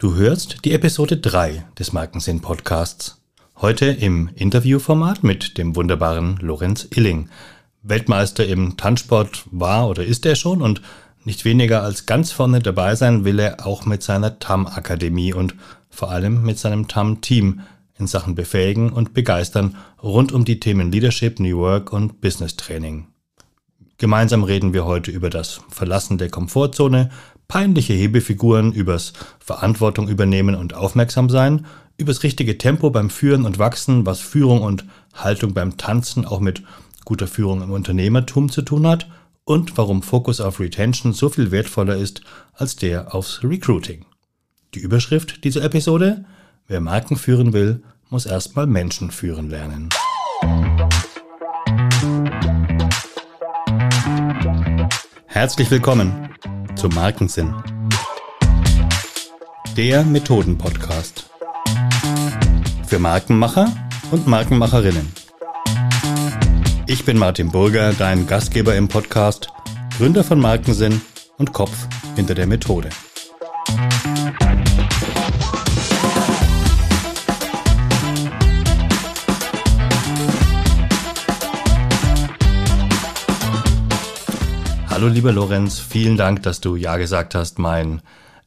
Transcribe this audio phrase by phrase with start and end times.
[0.00, 3.20] Du hörst die Episode 3 des Markensinn Podcasts.
[3.56, 7.30] Heute im Interviewformat mit dem wunderbaren Lorenz Illing.
[7.82, 10.82] Weltmeister im Tanzsport war oder ist er schon und
[11.24, 15.56] nicht weniger als ganz vorne dabei sein will er auch mit seiner TAM-Akademie und
[15.90, 17.62] vor allem mit seinem TAM-Team
[17.98, 23.08] in Sachen befähigen und begeistern rund um die Themen Leadership, New Work und Business Training.
[24.00, 27.10] Gemeinsam reden wir heute über das Verlassen der Komfortzone,
[27.48, 31.64] peinliche Hebefiguren, übers Verantwortung übernehmen und aufmerksam sein,
[31.96, 34.84] übers richtige Tempo beim Führen und Wachsen, was Führung und
[35.14, 36.62] Haltung beim Tanzen auch mit
[37.06, 39.08] guter Führung im Unternehmertum zu tun hat
[39.44, 42.20] und warum Fokus auf Retention so viel wertvoller ist
[42.52, 44.04] als der aufs Recruiting.
[44.74, 46.26] Die Überschrift dieser Episode?
[46.66, 49.88] Wer Marken führen will, muss erstmal Menschen führen lernen.
[55.26, 56.28] Herzlich willkommen
[56.78, 57.52] zum Markensinn.
[59.76, 61.28] Der Methoden-Podcast.
[62.86, 63.72] Für Markenmacher
[64.12, 65.12] und Markenmacherinnen.
[66.86, 69.48] Ich bin Martin Burger, dein Gastgeber im Podcast,
[69.96, 71.00] Gründer von Markensinn
[71.36, 72.90] und Kopf hinter der Methode.
[84.98, 88.02] Hallo lieber Lorenz, vielen Dank, dass du Ja gesagt hast, mein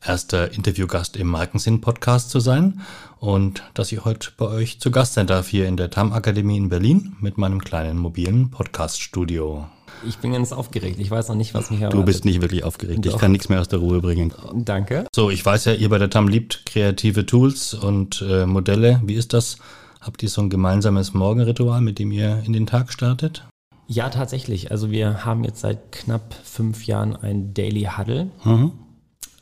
[0.05, 2.81] erster Interviewgast im Markensinn-Podcast zu sein
[3.21, 6.57] und dass ich heute bei euch zu Gast sein darf hier in der TAM Akademie
[6.57, 9.65] in Berlin mit meinem kleinen mobilen Podcast-Studio.
[10.05, 10.99] Ich bin ganz aufgeregt.
[10.99, 12.01] Ich weiß noch nicht, was mich erwartet.
[12.01, 13.05] Du bist nicht wirklich aufgeregt.
[13.05, 13.13] Doch.
[13.13, 14.33] Ich kann nichts mehr aus der Ruhe bringen.
[14.53, 15.05] Danke.
[15.15, 18.99] So, ich weiß ja, ihr bei der TAM liebt kreative Tools und äh, Modelle.
[19.05, 19.55] Wie ist das?
[20.01, 23.45] Habt ihr so ein gemeinsames Morgenritual, mit dem ihr in den Tag startet?
[23.91, 24.71] Ja, tatsächlich.
[24.71, 28.29] Also wir haben jetzt seit knapp fünf Jahren ein Daily Huddle.
[28.45, 28.71] Mhm.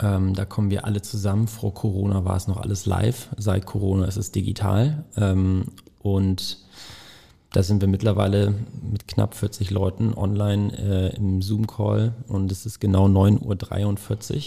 [0.02, 1.48] Ähm, da kommen wir alle zusammen.
[1.48, 3.30] Vor Corona war es noch alles live.
[3.38, 5.04] Seit Corona ist es digital.
[5.16, 5.66] Ähm,
[6.00, 6.58] und
[7.52, 12.80] da sind wir mittlerweile mit knapp 40 Leuten online äh, im Zoom-Call und es ist
[12.80, 14.44] genau 9.43 Uhr.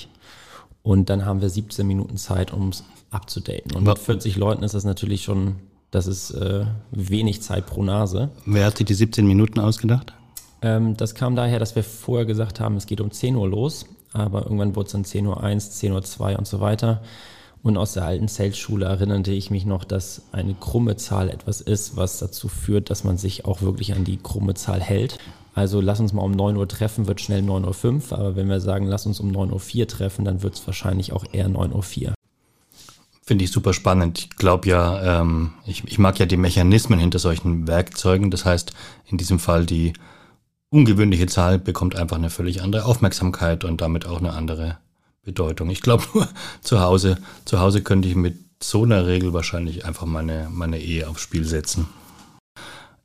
[0.82, 3.76] Und dann haben wir 17 Minuten Zeit, um es abzudaten.
[3.76, 5.58] Und mit 40 Leuten ist das natürlich schon
[5.92, 8.30] das ist äh, wenig Zeit pro Nase.
[8.46, 10.14] Wer hat sich die 17 Minuten ausgedacht?
[10.62, 13.86] Ähm, das kam daher, dass wir vorher gesagt haben, es geht um 10 Uhr los,
[14.12, 17.02] aber irgendwann wurde es dann 10 Uhr 1, 10 Uhr 2 und so weiter.
[17.62, 21.96] Und aus der alten Sales-Schule erinnerte ich mich noch, dass eine krumme Zahl etwas ist,
[21.96, 25.18] was dazu führt, dass man sich auch wirklich an die krumme Zahl hält.
[25.54, 28.60] Also lass uns mal um 9 Uhr treffen, wird schnell 9.05 Uhr, aber wenn wir
[28.60, 32.14] sagen, lass uns um 9.04 Uhr treffen, dann wird es wahrscheinlich auch eher 9.04 Uhr.
[33.24, 34.18] Finde ich super spannend.
[34.18, 38.30] Ich glaube ja, ähm, ich, ich mag ja die Mechanismen hinter solchen Werkzeugen.
[38.32, 38.72] Das heißt,
[39.06, 39.92] in diesem Fall die
[40.70, 44.78] ungewöhnliche Zahl bekommt einfach eine völlig andere Aufmerksamkeit und damit auch eine andere
[45.22, 45.70] Bedeutung.
[45.70, 46.28] Ich glaube nur
[46.62, 51.08] zu Hause, zu Hause könnte ich mit so einer Regel wahrscheinlich einfach meine, meine Ehe
[51.08, 51.86] aufs Spiel setzen.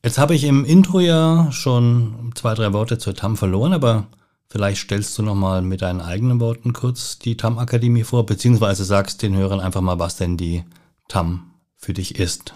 [0.04, 4.08] Jetzt habe ich im Intro ja schon zwei, drei Worte zur TAM verloren, aber
[4.50, 9.36] Vielleicht stellst du nochmal mit deinen eigenen Worten kurz die TAM-Akademie vor, beziehungsweise sagst den
[9.36, 10.64] Hörern einfach mal, was denn die
[11.10, 12.54] TAM für dich ist.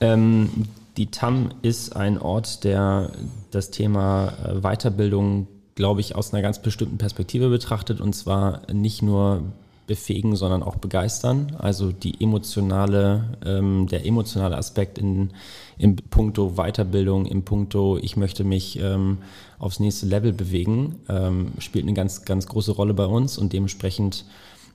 [0.00, 0.50] Ähm,
[0.96, 3.10] die TAM ist ein Ort, der
[3.50, 9.02] das Thema äh, Weiterbildung, glaube ich, aus einer ganz bestimmten Perspektive betrachtet, und zwar nicht
[9.02, 9.42] nur
[9.86, 11.56] befähigen, sondern auch begeistern.
[11.58, 15.30] Also die emotionale, ähm, der emotionale Aspekt in,
[15.78, 19.18] im Punkto Weiterbildung, im Punkto, ich möchte mich ähm,
[19.58, 24.24] aufs nächste Level bewegen, ähm, spielt eine ganz, ganz große Rolle bei uns und dementsprechend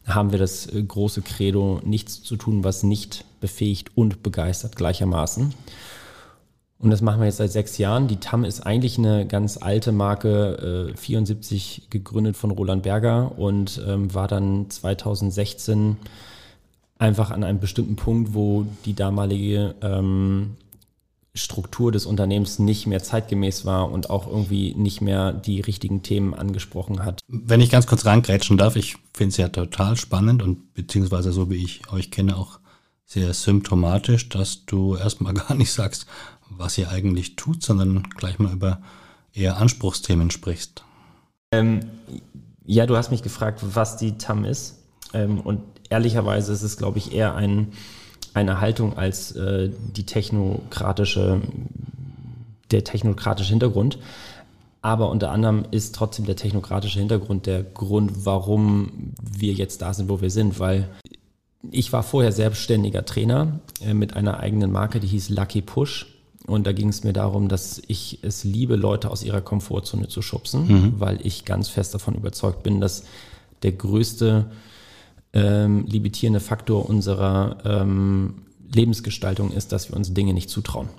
[0.05, 5.53] haben wir das äh, große Credo, nichts zu tun, was nicht befähigt und begeistert gleichermaßen.
[6.81, 8.07] Und das machen wir jetzt seit sechs Jahren.
[8.07, 13.81] Die TAM ist eigentlich eine ganz alte Marke, äh, 74 gegründet von Roland Berger und
[13.87, 15.97] ähm, war dann 2016
[16.97, 20.55] einfach an einem bestimmten Punkt, wo die damalige ähm,
[21.33, 26.33] Struktur des Unternehmens nicht mehr zeitgemäß war und auch irgendwie nicht mehr die richtigen Themen
[26.33, 27.21] angesprochen hat.
[27.27, 31.49] Wenn ich ganz kurz reingrätschen darf, ich finde es ja total spannend und beziehungsweise so
[31.49, 32.59] wie ich euch kenne auch
[33.05, 36.05] sehr symptomatisch, dass du erstmal gar nicht sagst,
[36.57, 38.81] was ihr eigentlich tut, sondern gleich mal über
[39.33, 40.83] eher Anspruchsthemen sprichst.
[41.51, 41.81] Ähm,
[42.65, 44.79] ja, du hast mich gefragt, was die TAM ist.
[45.13, 47.73] Ähm, und ehrlicherweise ist es, glaube ich, eher ein,
[48.33, 51.41] eine Haltung als äh, die technokratische,
[52.71, 53.99] der technokratische Hintergrund.
[54.81, 60.09] Aber unter anderem ist trotzdem der technokratische Hintergrund der Grund, warum wir jetzt da sind,
[60.09, 60.89] wo wir sind, weil
[61.69, 66.10] ich war vorher selbstständiger Trainer äh, mit einer eigenen Marke, die hieß Lucky Push.
[66.47, 70.21] Und da ging es mir darum, dass ich es liebe, Leute aus ihrer Komfortzone zu
[70.21, 70.93] schubsen, mhm.
[70.99, 73.03] weil ich ganz fest davon überzeugt bin, dass
[73.63, 74.47] der größte
[75.33, 78.43] ähm, limitierende Faktor unserer ähm,
[78.73, 80.89] Lebensgestaltung ist, dass wir uns Dinge nicht zutrauen.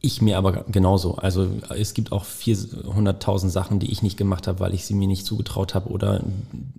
[0.00, 1.16] Ich mir aber genauso.
[1.16, 5.08] Also es gibt auch 400.000 Sachen, die ich nicht gemacht habe, weil ich sie mir
[5.08, 6.22] nicht zugetraut habe oder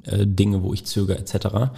[0.04, 1.72] äh, Dinge, wo ich zögere etc.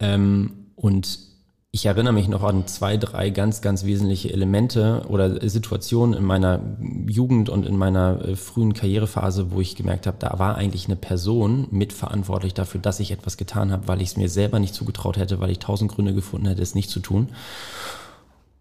[0.00, 1.29] Ähm, und
[1.72, 6.60] ich erinnere mich noch an zwei, drei ganz, ganz wesentliche Elemente oder Situationen in meiner
[7.06, 10.96] Jugend und in meiner äh, frühen Karrierephase, wo ich gemerkt habe, da war eigentlich eine
[10.96, 15.16] Person mitverantwortlich dafür, dass ich etwas getan habe, weil ich es mir selber nicht zugetraut
[15.16, 17.28] hätte, weil ich tausend Gründe gefunden hätte, es nicht zu tun.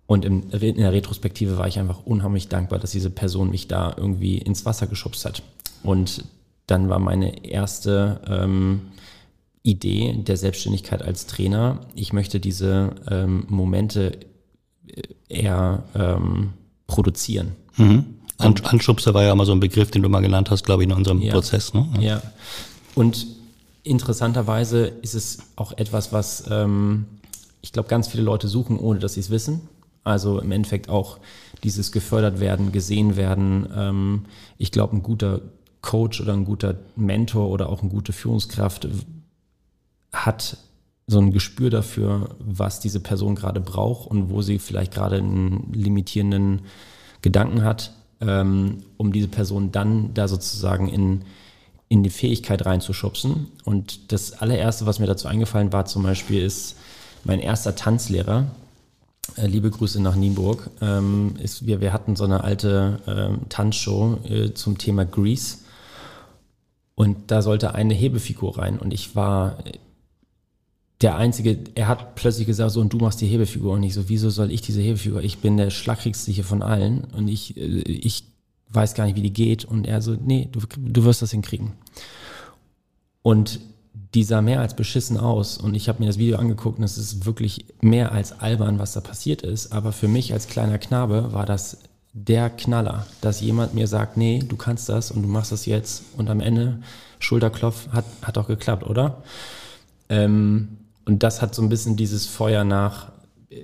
[0.06, 4.38] Und in, der Retrospektive war ich einfach unheimlich dankbar, dass diese Person mich da irgendwie
[4.38, 5.42] ins Wasser geschubst hat.
[5.82, 6.26] Und
[6.68, 8.82] dann war meine erste ähm,
[9.64, 11.82] Idee der Selbstständigkeit als Trainer.
[11.96, 14.20] Ich möchte diese ähm, Momente
[14.88, 16.54] äh, eher ähm,
[16.88, 17.54] produzieren.
[17.78, 18.06] Mhm.
[18.38, 20.96] Anschubser war ja immer so ein Begriff, den du mal genannt hast, glaube ich, in
[20.96, 21.74] unserem ja, Prozess.
[21.74, 21.90] Ne?
[21.96, 22.02] Ja.
[22.02, 22.22] ja.
[22.96, 23.28] Und
[23.84, 27.06] interessanterweise ist es auch etwas, was ähm,
[27.62, 29.68] ich glaube, ganz viele Leute suchen, ohne dass sie es wissen.
[30.04, 31.20] Also im Endeffekt auch
[31.64, 33.68] dieses gefördert werden, gesehen werden.
[33.76, 34.26] Ähm,
[34.58, 35.42] ich glaube, ein guter
[35.82, 38.88] Coach oder ein guter Mentor oder auch eine gute Führungskraft
[40.12, 40.58] hat
[41.08, 45.72] so ein Gespür dafür, was diese Person gerade braucht und wo sie vielleicht gerade einen
[45.74, 46.62] limitierenden
[47.22, 51.24] Gedanken hat, ähm, um diese Person dann da sozusagen in,
[51.88, 53.48] in die Fähigkeit reinzuschubsen.
[53.66, 56.76] Und das allererste, was mir dazu eingefallen war, zum Beispiel, ist
[57.24, 58.46] mein erster Tanzlehrer.
[59.36, 60.70] Äh, liebe Grüße nach Nienburg.
[60.82, 65.58] Ähm, ist, wir, wir hatten so eine alte ähm, Tanzshow äh, zum Thema Grease.
[66.94, 68.78] Und da sollte eine Hebefigur rein.
[68.78, 69.58] Und ich war
[71.02, 73.74] der Einzige, er hat plötzlich gesagt, so, und du machst die Hebefigur.
[73.74, 75.22] Und ich so, wieso soll ich diese Hebefigur?
[75.22, 78.26] Ich bin der schlagkrigste hier von allen und ich, äh, ich
[78.70, 79.64] weiß gar nicht, wie die geht.
[79.66, 81.72] Und er so, nee, du, du wirst das hinkriegen.
[83.22, 83.60] Und
[84.14, 85.58] die sah mehr als beschissen aus.
[85.58, 88.94] Und ich habe mir das Video angeguckt und es ist wirklich mehr als albern, was
[88.94, 89.72] da passiert ist.
[89.72, 91.80] Aber für mich als kleiner Knabe war das
[92.12, 96.04] der Knaller, dass jemand mir sagt, nee, du kannst das und du machst das jetzt.
[96.18, 96.82] Und am Ende,
[97.20, 99.24] Schulterklopf, hat, hat auch geklappt, oder?
[100.10, 100.79] Ähm,
[101.10, 103.12] und das hat so ein bisschen dieses Feuer nach
[103.50, 103.64] äh,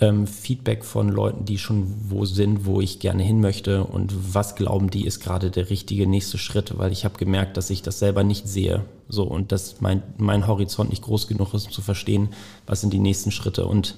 [0.00, 4.54] ähm, Feedback von Leuten, die schon wo sind, wo ich gerne hin möchte und was
[4.54, 7.98] glauben die ist gerade der richtige nächste Schritt, weil ich habe gemerkt, dass ich das
[7.98, 8.86] selber nicht sehe.
[9.10, 12.30] So und dass mein, mein Horizont nicht groß genug ist, um zu verstehen,
[12.66, 13.66] was sind die nächsten Schritte.
[13.66, 13.96] Und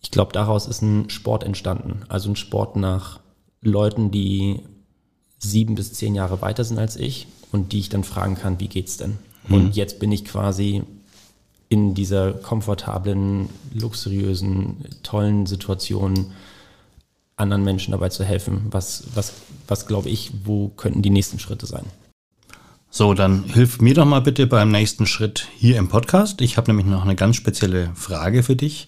[0.00, 2.02] ich glaube, daraus ist ein Sport entstanden.
[2.08, 3.18] Also ein Sport nach
[3.60, 4.60] Leuten, die
[5.40, 8.68] sieben bis zehn Jahre weiter sind als ich und die ich dann fragen kann, wie
[8.68, 9.18] geht's denn?
[9.48, 9.54] Mhm.
[9.54, 10.84] Und jetzt bin ich quasi
[11.74, 16.32] in dieser komfortablen, luxuriösen, tollen Situation
[17.36, 18.66] anderen Menschen dabei zu helfen.
[18.70, 19.32] Was, was,
[19.66, 21.84] was glaube ich, wo könnten die nächsten Schritte sein?
[22.90, 26.40] So, dann hilf mir doch mal bitte beim nächsten Schritt hier im Podcast.
[26.42, 28.86] Ich habe nämlich noch eine ganz spezielle Frage für dich.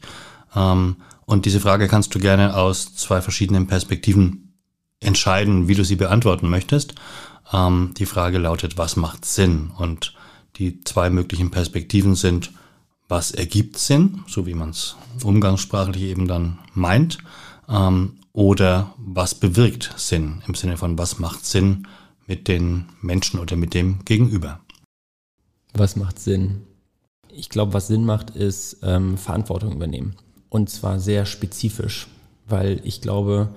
[0.55, 4.55] Ähm, und diese Frage kannst du gerne aus zwei verschiedenen Perspektiven
[5.01, 6.95] entscheiden, wie du sie beantworten möchtest.
[7.53, 9.73] Ähm, die Frage lautet, was macht Sinn?
[9.77, 10.15] Und
[10.55, 12.53] die zwei möglichen Perspektiven sind,
[13.09, 17.19] was ergibt Sinn, so wie man es umgangssprachlich eben dann meint,
[17.69, 21.87] ähm, oder was bewirkt Sinn im Sinne von was macht Sinn
[22.27, 24.61] mit den Menschen oder mit dem Gegenüber.
[25.73, 26.63] Was macht Sinn?
[27.31, 30.17] Ich glaube, was Sinn macht, ist ähm, Verantwortung übernehmen.
[30.49, 32.09] Und zwar sehr spezifisch,
[32.47, 33.55] weil ich glaube,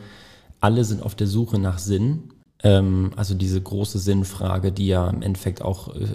[0.60, 2.34] alle sind auf der Suche nach Sinn
[3.16, 6.08] also diese große Sinnfrage, die ja im Endeffekt auch äh,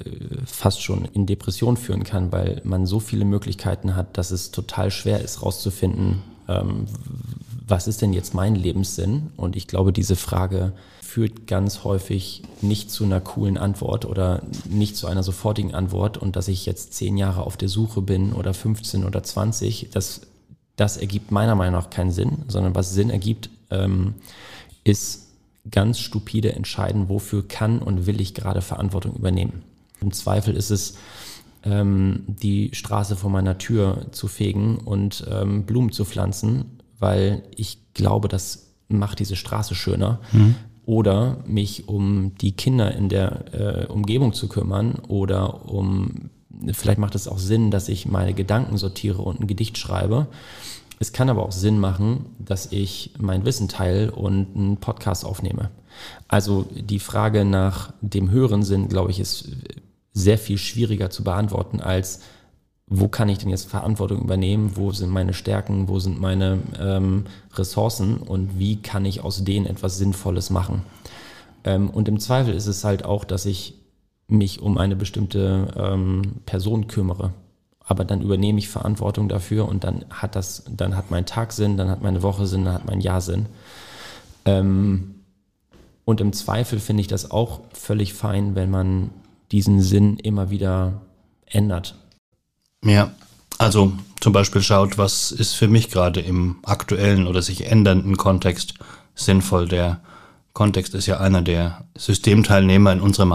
[0.44, 4.90] fast schon in Depression führen kann, weil man so viele Möglichkeiten hat, dass es total
[4.90, 6.86] schwer ist, rauszufinden, ähm,
[7.66, 9.30] was ist denn jetzt mein Lebenssinn?
[9.38, 14.96] Und ich glaube, diese Frage führt ganz häufig nicht zu einer coolen Antwort oder nicht
[14.96, 16.18] zu einer sofortigen Antwort.
[16.18, 20.22] Und dass ich jetzt zehn Jahre auf der Suche bin oder 15 oder 20, das,
[20.76, 24.14] das ergibt meiner Meinung nach keinen Sinn, sondern was Sinn ergibt, ähm,
[24.82, 25.23] ist
[25.70, 29.62] ganz stupide entscheiden, wofür kann und will ich gerade Verantwortung übernehmen.
[30.00, 30.96] Im Zweifel ist es,
[31.64, 37.78] ähm, die Straße vor meiner Tür zu fegen und ähm, Blumen zu pflanzen, weil ich
[37.94, 40.20] glaube, das macht diese Straße schöner.
[40.32, 40.56] Mhm.
[40.86, 46.28] Oder mich um die Kinder in der äh, Umgebung zu kümmern oder um,
[46.72, 50.26] vielleicht macht es auch Sinn, dass ich meine Gedanken sortiere und ein Gedicht schreibe
[50.98, 55.70] es kann aber auch Sinn machen, dass ich mein Wissen teile und einen Podcast aufnehme.
[56.28, 59.48] Also die Frage nach dem höheren Sinn, glaube ich, ist
[60.12, 62.20] sehr viel schwieriger zu beantworten als,
[62.86, 67.24] wo kann ich denn jetzt Verantwortung übernehmen, wo sind meine Stärken, wo sind meine ähm,
[67.54, 70.82] Ressourcen und wie kann ich aus denen etwas Sinnvolles machen.
[71.64, 73.74] Ähm, und im Zweifel ist es halt auch, dass ich
[74.28, 77.32] mich um eine bestimmte ähm, Person kümmere
[77.86, 81.76] aber dann übernehme ich Verantwortung dafür und dann hat das, dann hat mein Tag Sinn,
[81.76, 83.46] dann hat meine Woche Sinn, dann hat mein Jahr Sinn.
[84.46, 85.14] Ähm,
[86.04, 89.10] und im Zweifel finde ich das auch völlig fein, wenn man
[89.52, 91.02] diesen Sinn immer wieder
[91.46, 91.94] ändert.
[92.84, 93.12] Ja,
[93.58, 98.74] also zum Beispiel schaut, was ist für mich gerade im aktuellen oder sich ändernden Kontext
[99.14, 99.68] sinnvoll.
[99.68, 100.00] Der
[100.52, 103.26] Kontext ist ja einer der Systemteilnehmer in unserer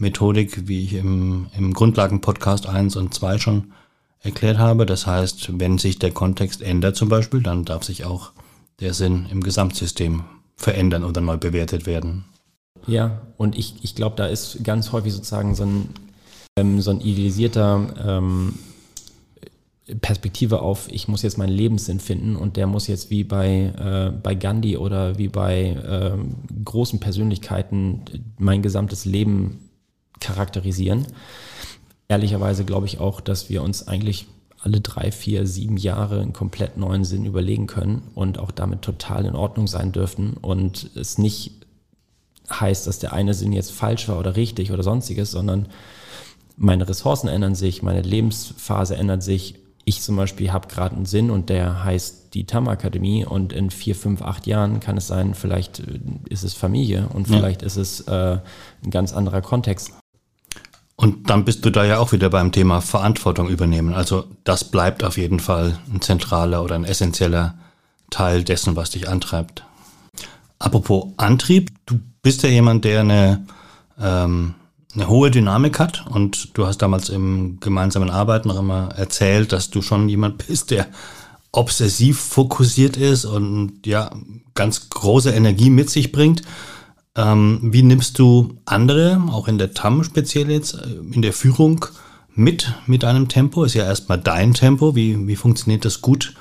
[0.00, 3.72] Markensinn-Methodik, wie ich im, im Grundlagen-Podcast 1 und 2 schon
[4.22, 4.86] erklärt habe.
[4.86, 8.32] Das heißt, wenn sich der Kontext ändert zum Beispiel, dann darf sich auch
[8.80, 10.24] der Sinn im Gesamtsystem
[10.56, 12.24] verändern oder neu bewertet werden.
[12.86, 15.88] Ja, und ich, ich glaube, da ist ganz häufig sozusagen so ein,
[16.56, 18.54] ähm, so ein idealisierter ähm,
[20.00, 24.16] Perspektive auf, ich muss jetzt meinen Lebenssinn finden und der muss jetzt wie bei, äh,
[24.22, 26.16] bei Gandhi oder wie bei äh,
[26.64, 28.02] großen Persönlichkeiten
[28.38, 29.69] mein gesamtes Leben
[30.20, 31.06] charakterisieren.
[32.08, 34.26] Ehrlicherweise glaube ich auch, dass wir uns eigentlich
[34.62, 39.24] alle drei, vier, sieben Jahre einen komplett neuen Sinn überlegen können und auch damit total
[39.24, 41.52] in Ordnung sein dürften und es nicht
[42.50, 45.68] heißt, dass der eine Sinn jetzt falsch war oder richtig oder sonstiges, sondern
[46.56, 49.54] meine Ressourcen ändern sich, meine Lebensphase ändert sich.
[49.84, 53.70] Ich zum Beispiel habe gerade einen Sinn und der heißt die TAM Akademie und in
[53.70, 57.66] vier, fünf, acht Jahren kann es sein, vielleicht äh, ist es Familie und vielleicht ja.
[57.66, 58.38] ist es äh,
[58.84, 59.92] ein ganz anderer Kontext.
[61.00, 63.94] Und dann bist du da ja auch wieder beim Thema Verantwortung übernehmen.
[63.94, 67.54] Also das bleibt auf jeden Fall ein zentraler oder ein essentieller
[68.10, 69.64] Teil dessen, was dich antreibt.
[70.58, 73.46] Apropos Antrieb, du bist ja jemand, der eine,
[73.98, 74.56] ähm,
[74.94, 79.70] eine hohe Dynamik hat und du hast damals im gemeinsamen Arbeiten noch immer erzählt, dass
[79.70, 80.86] du schon jemand bist, der
[81.50, 84.10] obsessiv fokussiert ist und ja,
[84.54, 86.42] ganz große Energie mit sich bringt.
[87.20, 91.84] Ähm, wie nimmst du andere, auch in der TAM speziell jetzt, äh, in der Führung
[92.34, 93.64] mit, mit deinem Tempo?
[93.64, 94.94] Ist ja erstmal dein Tempo.
[94.94, 96.34] Wie, wie funktioniert das gut,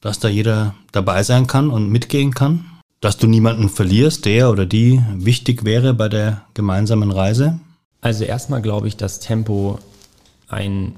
[0.00, 2.64] dass da jeder dabei sein kann und mitgehen kann?
[3.00, 7.58] Dass du niemanden verlierst, der oder die wichtig wäre bei der gemeinsamen Reise?
[8.00, 9.80] Also erstmal glaube ich, dass Tempo
[10.48, 10.94] ein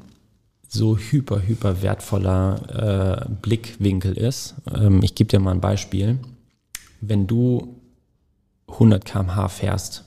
[0.69, 4.55] so hyper, hyper wertvoller äh, Blickwinkel ist.
[4.75, 6.19] Ähm, ich gebe dir mal ein Beispiel.
[7.01, 7.81] Wenn du
[8.75, 10.05] 100 km/h fährst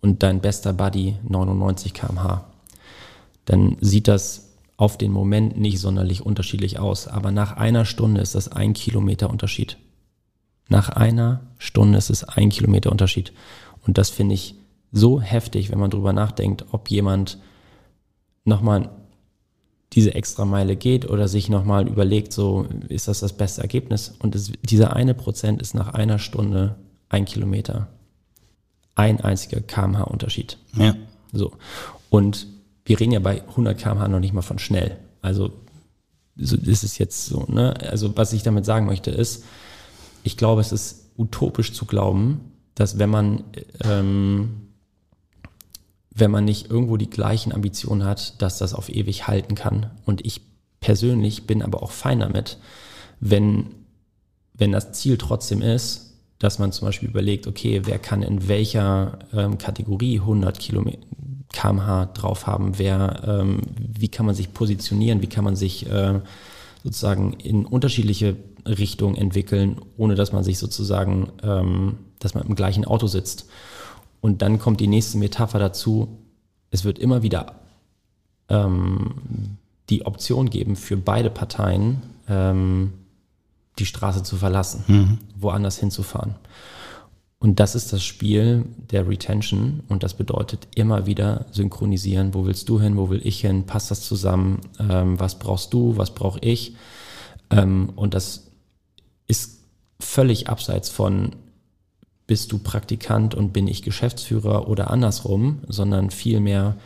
[0.00, 2.44] und dein bester Buddy 99 km/h,
[3.44, 4.46] dann sieht das
[4.76, 7.08] auf den Moment nicht sonderlich unterschiedlich aus.
[7.08, 9.78] Aber nach einer Stunde ist das ein Kilometer Unterschied.
[10.68, 13.32] Nach einer Stunde ist es ein Kilometer Unterschied.
[13.86, 14.56] Und das finde ich
[14.92, 17.38] so heftig, wenn man drüber nachdenkt, ob jemand
[18.44, 18.90] nochmal
[19.92, 24.14] diese extra Meile geht oder sich nochmal überlegt, so ist das das beste Ergebnis.
[24.18, 26.76] Und das, dieser eine Prozent ist nach einer Stunde
[27.08, 27.88] ein Kilometer.
[28.96, 30.58] Ein einziger kmh Unterschied.
[30.76, 30.96] Ja.
[31.32, 31.52] So.
[32.10, 32.48] Und
[32.84, 34.98] wir reden ja bei 100 kmh noch nicht mal von schnell.
[35.22, 35.52] Also
[36.34, 37.44] so ist es jetzt so.
[37.48, 37.74] Ne?
[37.88, 39.44] Also was ich damit sagen möchte ist,
[40.24, 43.44] ich glaube, es ist utopisch zu glauben, dass wenn man
[43.84, 44.66] ähm,
[46.18, 49.90] wenn man nicht irgendwo die gleichen Ambitionen hat, dass das auf ewig halten kann.
[50.06, 50.40] Und ich
[50.80, 52.58] persönlich bin aber auch fein damit,
[53.20, 53.66] wenn,
[54.54, 56.05] wenn das Ziel trotzdem ist,
[56.38, 60.98] dass man zum Beispiel überlegt, okay, wer kann in welcher ähm, Kategorie 100 Kilometer
[61.52, 66.20] kmh drauf haben, wer, ähm, wie kann man sich positionieren, wie kann man sich äh,
[66.84, 72.84] sozusagen in unterschiedliche Richtungen entwickeln, ohne dass man sich sozusagen, ähm, dass man im gleichen
[72.84, 73.48] Auto sitzt.
[74.20, 76.18] Und dann kommt die nächste Metapher dazu,
[76.70, 77.60] es wird immer wieder
[78.48, 79.56] ähm,
[79.88, 82.92] die Option geben für beide Parteien, ähm,
[83.78, 85.18] die Straße zu verlassen, mhm.
[85.36, 86.34] woanders hinzufahren.
[87.38, 92.32] Und das ist das Spiel der Retention und das bedeutet immer wieder synchronisieren.
[92.32, 92.96] Wo willst du hin?
[92.96, 93.66] Wo will ich hin?
[93.66, 94.60] Passt das zusammen?
[94.78, 95.98] Ähm, was brauchst du?
[95.98, 96.76] Was brauche ich?
[97.50, 98.48] Ähm, und das
[99.26, 99.60] ist
[100.00, 101.36] völlig abseits von
[102.26, 106.76] bist du Praktikant und bin ich Geschäftsführer oder andersrum, sondern vielmehr,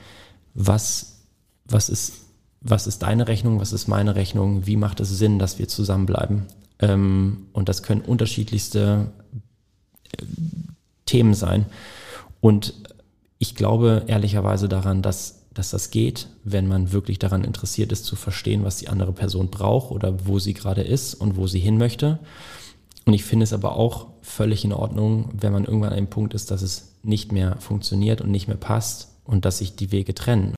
[0.53, 1.23] was,
[1.65, 2.13] was ist,
[2.61, 3.61] was ist deine Rechnung?
[3.61, 4.67] Was ist meine Rechnung?
[4.67, 6.47] Wie macht es Sinn, dass wir zusammenbleiben?
[6.81, 9.13] Ähm, und das können unterschiedlichste
[10.17, 10.25] äh,
[11.07, 11.67] Themen sein.
[12.41, 12.75] Und
[13.39, 18.17] ich glaube ehrlicherweise daran, dass, dass das geht, wenn man wirklich daran interessiert ist, zu
[18.17, 21.79] verstehen, was die andere Person braucht oder wo sie gerade ist und wo sie hin
[21.79, 22.19] möchte.
[23.07, 26.35] Und ich finde es aber auch völlig in Ordnung, wenn man irgendwann an einem Punkt
[26.35, 30.15] ist, dass es nicht mehr funktioniert und nicht mehr passt und dass sich die Wege
[30.15, 30.55] trennen.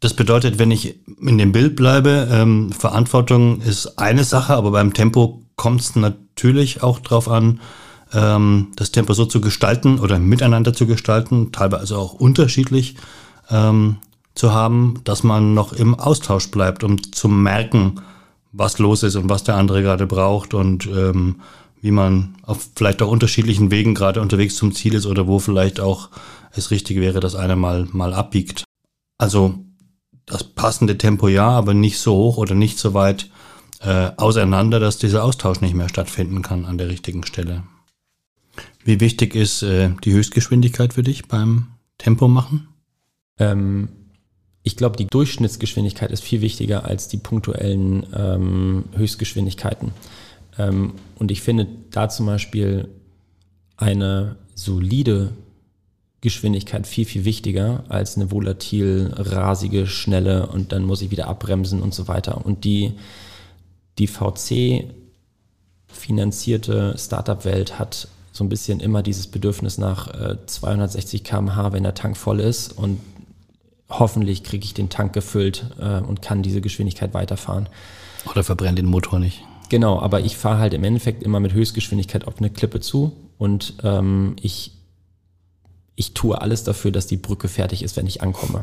[0.00, 4.92] Das bedeutet, wenn ich in dem Bild bleibe, ähm, Verantwortung ist eine Sache, aber beim
[4.92, 7.60] Tempo kommt es natürlich auch darauf an,
[8.12, 12.96] ähm, das Tempo so zu gestalten oder miteinander zu gestalten, teilweise auch unterschiedlich
[13.50, 13.96] ähm,
[14.34, 18.00] zu haben, dass man noch im Austausch bleibt, um zu merken,
[18.52, 21.36] was los ist und was der andere gerade braucht und ähm,
[21.80, 25.80] wie man auf vielleicht auch unterschiedlichen Wegen gerade unterwegs zum Ziel ist oder wo vielleicht
[25.80, 26.10] auch
[26.52, 28.64] es richtig wäre, dass einer mal, mal abbiegt.
[29.18, 29.65] Also
[30.26, 33.30] das passende Tempo ja, aber nicht so hoch oder nicht so weit
[33.80, 37.62] äh, auseinander, dass dieser Austausch nicht mehr stattfinden kann an der richtigen Stelle.
[38.84, 41.68] Wie wichtig ist äh, die Höchstgeschwindigkeit für dich beim
[41.98, 42.68] Tempo machen?
[43.38, 43.88] Ähm,
[44.62, 49.92] ich glaube, die Durchschnittsgeschwindigkeit ist viel wichtiger als die punktuellen ähm, Höchstgeschwindigkeiten.
[50.58, 52.88] Ähm, und ich finde da zum Beispiel
[53.76, 55.32] eine solide
[56.26, 61.80] Geschwindigkeit viel, viel wichtiger als eine volatil, rasige, schnelle und dann muss ich wieder abbremsen
[61.80, 62.44] und so weiter.
[62.44, 62.94] Und die,
[64.00, 64.90] die VC
[65.86, 71.94] finanzierte Startup-Welt hat so ein bisschen immer dieses Bedürfnis nach äh, 260 km/h, wenn der
[71.94, 72.98] Tank voll ist und
[73.88, 77.68] hoffentlich kriege ich den Tank gefüllt äh, und kann diese Geschwindigkeit weiterfahren.
[78.28, 79.44] Oder verbrennt den Motor nicht.
[79.68, 83.74] Genau, aber ich fahre halt im Endeffekt immer mit Höchstgeschwindigkeit auf eine Klippe zu und
[83.84, 84.72] ähm, ich,
[85.96, 88.62] ich tue alles dafür, dass die Brücke fertig ist, wenn ich ankomme.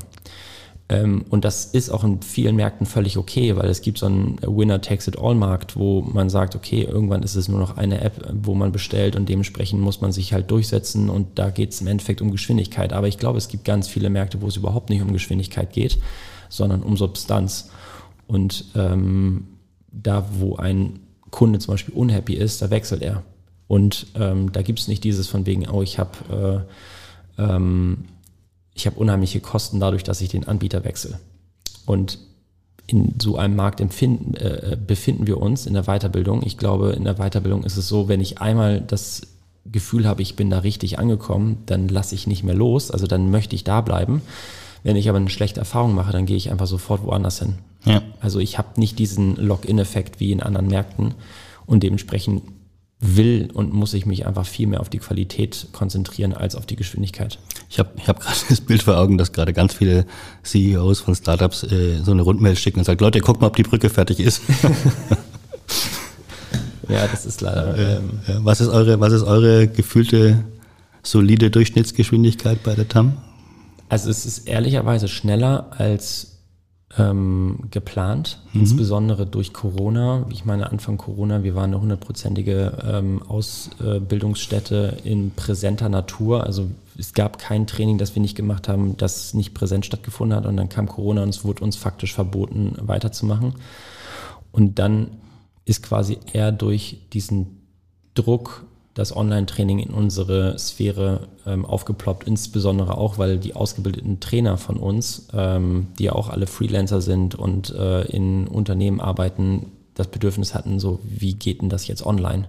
[0.90, 4.38] Ähm, und das ist auch in vielen Märkten völlig okay, weil es gibt so einen
[4.42, 9.16] Winner-Takes-it-all-Markt, wo man sagt, okay, irgendwann ist es nur noch eine App, wo man bestellt
[9.16, 12.94] und dementsprechend muss man sich halt durchsetzen und da geht es im Endeffekt um Geschwindigkeit.
[12.94, 16.00] Aber ich glaube, es gibt ganz viele Märkte, wo es überhaupt nicht um Geschwindigkeit geht,
[16.50, 17.70] sondern um Substanz.
[18.28, 19.48] Und ähm,
[19.92, 21.00] da, wo ein
[21.32, 23.24] Kunde zum Beispiel unhappy ist, da wechselt er.
[23.68, 26.72] Und ähm, da gibt es nicht dieses von wegen, oh, ich habe äh,
[27.38, 28.06] ähm,
[28.74, 31.20] ich habe unheimliche Kosten dadurch, dass ich den Anbieter wechsle.
[31.86, 32.18] Und
[32.88, 36.44] in so einem Markt empfinden, äh, befinden wir uns in der Weiterbildung.
[36.44, 39.22] Ich glaube, in der Weiterbildung ist es so, wenn ich einmal das
[39.66, 43.32] Gefühl habe, ich bin da richtig angekommen, dann lasse ich nicht mehr los, also dann
[43.32, 44.22] möchte ich da bleiben.
[44.84, 47.56] Wenn ich aber eine schlechte Erfahrung mache, dann gehe ich einfach sofort woanders hin.
[47.86, 48.02] Ja.
[48.20, 51.14] Also ich habe nicht diesen Login-Effekt wie in anderen Märkten
[51.66, 52.44] und dementsprechend
[53.04, 56.78] will und muss ich mich einfach viel mehr auf die Qualität konzentrieren als auf die
[56.78, 57.38] Geschwindigkeit.
[57.70, 60.06] Ich habe ich hab gerade das Bild vor Augen, dass gerade ganz viele
[60.44, 63.64] CEOs von Startups äh, so eine Rundmail schicken und sagen, Leute, guckt mal, ob die
[63.64, 64.42] Brücke fertig ist.
[66.90, 67.78] ja, das ist leider.
[67.78, 70.44] Ähm, ja, was ist eure, was ist eure gefühlte
[71.04, 73.18] solide Durchschnittsgeschwindigkeit bei der TAM?
[73.90, 76.33] Also es ist ehrlicherweise schneller als
[76.98, 78.62] ähm, geplant, mhm.
[78.62, 80.26] insbesondere durch Corona.
[80.30, 86.44] Ich meine, Anfang Corona, wir waren eine hundertprozentige ähm, Ausbildungsstätte in präsenter Natur.
[86.46, 90.46] Also es gab kein Training, das wir nicht gemacht haben, das nicht präsent stattgefunden hat.
[90.46, 93.54] Und dann kam Corona und es wurde uns faktisch verboten, weiterzumachen.
[94.52, 95.08] Und dann
[95.66, 97.62] ist quasi eher durch diesen
[98.14, 104.78] Druck das Online-Training in unsere Sphäre ähm, aufgeploppt, insbesondere auch, weil die ausgebildeten Trainer von
[104.78, 110.54] uns, ähm, die ja auch alle Freelancer sind und äh, in Unternehmen arbeiten, das Bedürfnis
[110.54, 112.48] hatten, so wie geht denn das jetzt online?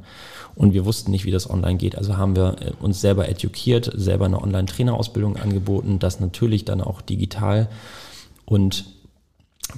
[0.54, 1.96] Und wir wussten nicht, wie das online geht.
[1.96, 7.00] Also haben wir äh, uns selber edukiert, selber eine Online-Trainerausbildung angeboten, das natürlich dann auch
[7.00, 7.68] digital.
[8.44, 8.84] Und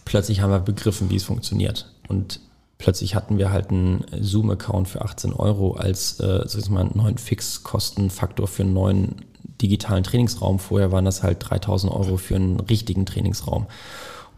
[0.04, 1.92] plötzlich haben wir begriffen, wie es funktioniert.
[2.08, 2.40] Und
[2.78, 7.18] plötzlich hatten wir halt einen Zoom-Account für 18 Euro als äh, sag ich mal, neuen
[7.18, 9.16] Fixkostenfaktor für einen neuen
[9.60, 10.58] digitalen Trainingsraum.
[10.58, 13.66] Vorher waren das halt 3000 Euro für einen richtigen Trainingsraum.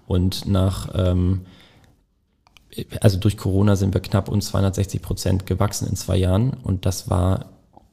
[0.07, 1.43] Und nach, ähm,
[3.01, 6.51] also durch Corona sind wir knapp um 260 Prozent gewachsen in zwei Jahren.
[6.51, 7.47] Und das war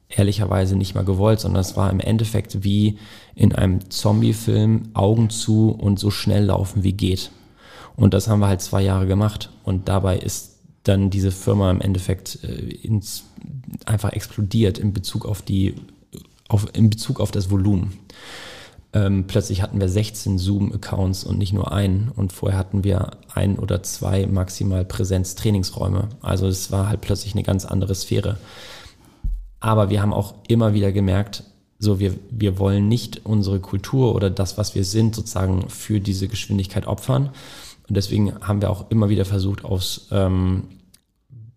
[0.08, 2.98] ehrlicherweise nicht mal gewollt, sondern es war im Endeffekt wie
[3.34, 7.30] in einem Zombie-Film Augen zu und so schnell laufen wie geht.
[7.96, 9.50] Und das haben wir halt zwei Jahre gemacht.
[9.64, 13.24] Und dabei ist dann diese Firma im Endeffekt äh, ins,
[13.86, 15.74] einfach explodiert in Bezug auf die,
[16.48, 17.94] auf, in Bezug auf das Volumen.
[18.92, 22.10] Ähm, plötzlich hatten wir 16 Zoom-Accounts und nicht nur einen.
[22.14, 26.08] Und vorher hatten wir ein oder zwei maximal Präsenz-Trainingsräume.
[26.20, 28.38] Also es war halt plötzlich eine ganz andere Sphäre.
[29.60, 31.42] Aber wir haben auch immer wieder gemerkt,
[31.78, 36.28] so wir, wir wollen nicht unsere Kultur oder das, was wir sind, sozusagen für diese
[36.28, 37.30] Geschwindigkeit opfern,
[37.88, 40.64] und deswegen haben wir auch immer wieder versucht, aufs ähm,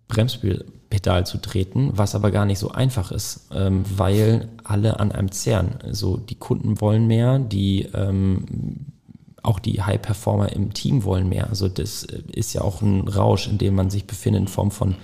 [0.08, 5.32] Bremspedal zu treten, was aber gar nicht so einfach ist, ähm, weil alle an einem
[5.32, 5.80] zehren.
[5.84, 8.88] Also die Kunden wollen mehr, die ähm,
[9.44, 11.50] auch die High Performer im Team wollen mehr.
[11.50, 14.96] Also das ist ja auch ein Rausch, in dem man sich befindet in Form von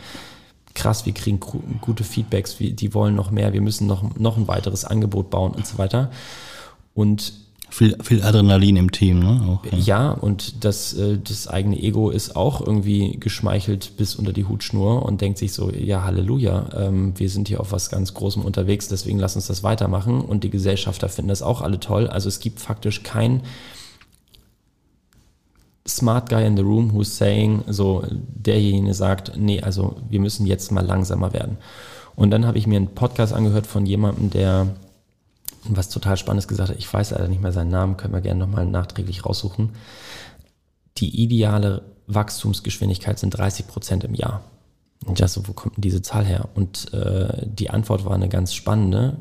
[0.74, 4.84] krass, wir kriegen gute Feedbacks, die wollen noch mehr, wir müssen noch, noch ein weiteres
[4.84, 6.12] Angebot bauen und so weiter.
[6.94, 9.42] Und viel, viel Adrenalin im Team, ne?
[9.48, 9.78] Auch, ja.
[9.78, 10.12] ja.
[10.12, 15.22] und das, äh, das eigene Ego ist auch irgendwie geschmeichelt bis unter die Hutschnur und
[15.22, 19.20] denkt sich so, ja, Halleluja, ähm, wir sind hier auf was ganz Großem unterwegs, deswegen
[19.20, 20.22] lass uns das weitermachen.
[20.22, 22.08] Und die Gesellschafter finden das auch alle toll.
[22.08, 23.42] Also es gibt faktisch kein
[25.88, 30.72] smart guy in the room who's saying, so derjenige sagt, nee, also wir müssen jetzt
[30.72, 31.58] mal langsamer werden.
[32.16, 34.68] Und dann habe ich mir einen Podcast angehört von jemandem, der
[35.70, 36.78] was total Spannendes gesagt hat.
[36.78, 39.72] Ich weiß leider nicht mehr seinen Namen, können wir gerne nochmal nachträglich raussuchen.
[40.98, 44.44] Die ideale Wachstumsgeschwindigkeit sind 30 Prozent im Jahr.
[45.06, 46.50] Und ja, so, wo kommt denn diese Zahl her?
[46.56, 49.18] Und äh, die Antwort war eine ganz spannende.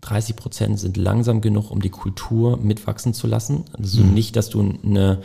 [0.00, 3.64] 30 Prozent sind langsam genug, um die Kultur mitwachsen zu lassen.
[3.76, 4.14] Also mhm.
[4.14, 5.20] nicht, dass du eine,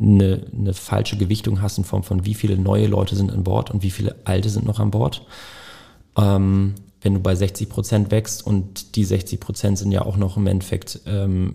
[0.00, 3.70] eine, eine falsche Gewichtung hast in Form von wie viele neue Leute sind an Bord
[3.70, 5.24] und wie viele alte sind noch an Bord.
[6.16, 10.36] Ähm, wenn du bei 60 Prozent wächst und die 60 Prozent sind ja auch noch
[10.36, 11.54] im Endeffekt ähm,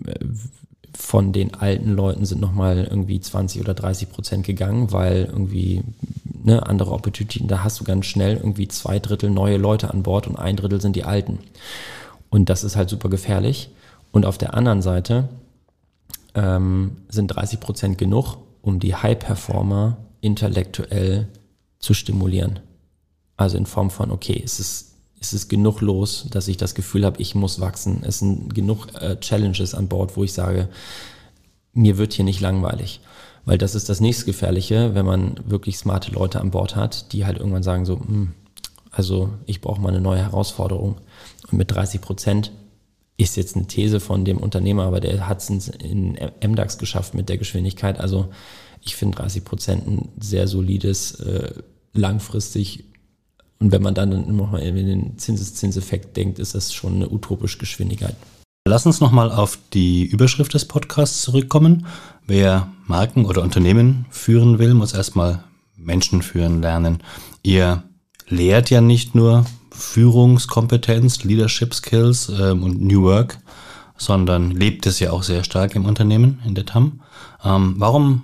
[0.96, 5.82] von den alten Leuten sind nochmal irgendwie 20 oder 30 Prozent gegangen, weil irgendwie
[6.44, 10.26] ne, andere Opportunities, da hast du ganz schnell irgendwie zwei Drittel neue Leute an Bord
[10.26, 11.40] und ein Drittel sind die alten.
[12.30, 13.70] Und das ist halt super gefährlich.
[14.12, 15.28] Und auf der anderen Seite
[16.34, 21.28] ähm, sind 30 Prozent genug, um die High-Performer intellektuell
[21.78, 22.60] zu stimulieren.
[23.36, 24.93] Also in Form von, okay, es ist,
[25.24, 28.02] es ist genug los, dass ich das Gefühl habe, ich muss wachsen.
[28.02, 30.68] Es sind genug äh, Challenges an Bord, wo ich sage,
[31.72, 33.00] mir wird hier nicht langweilig.
[33.44, 37.26] Weil das ist das nächste Gefährliche, wenn man wirklich smarte Leute an Bord hat, die
[37.26, 38.32] halt irgendwann sagen so, hm,
[38.90, 40.96] also ich brauche mal eine neue Herausforderung.
[41.50, 42.52] Und mit 30 Prozent
[43.16, 47.28] ist jetzt eine These von dem Unternehmer, aber der hat es in MDAX geschafft mit
[47.28, 48.00] der Geschwindigkeit.
[48.00, 48.28] Also
[48.82, 51.52] ich finde 30 Prozent ein sehr solides, äh,
[51.92, 52.84] langfristig
[53.58, 58.16] und wenn man dann nochmal in den Zinseszinseffekt denkt, ist das schon eine utopische Geschwindigkeit.
[58.66, 61.86] Lass uns nochmal auf die Überschrift des Podcasts zurückkommen.
[62.26, 65.44] Wer Marken oder Unternehmen führen will, muss erstmal
[65.76, 67.02] Menschen führen lernen.
[67.42, 67.82] Ihr
[68.26, 73.38] lehrt ja nicht nur Führungskompetenz, Leadership Skills ähm, und New Work,
[73.96, 77.02] sondern lebt es ja auch sehr stark im Unternehmen, in der TAM.
[77.44, 78.22] Ähm, warum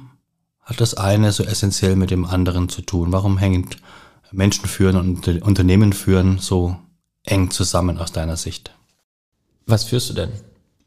[0.62, 3.12] hat das eine so essentiell mit dem anderen zu tun?
[3.12, 3.76] Warum hängt
[4.32, 6.76] Menschen führen und Unternehmen führen so
[7.24, 8.72] eng zusammen aus deiner Sicht?
[9.66, 10.30] Was führst du denn?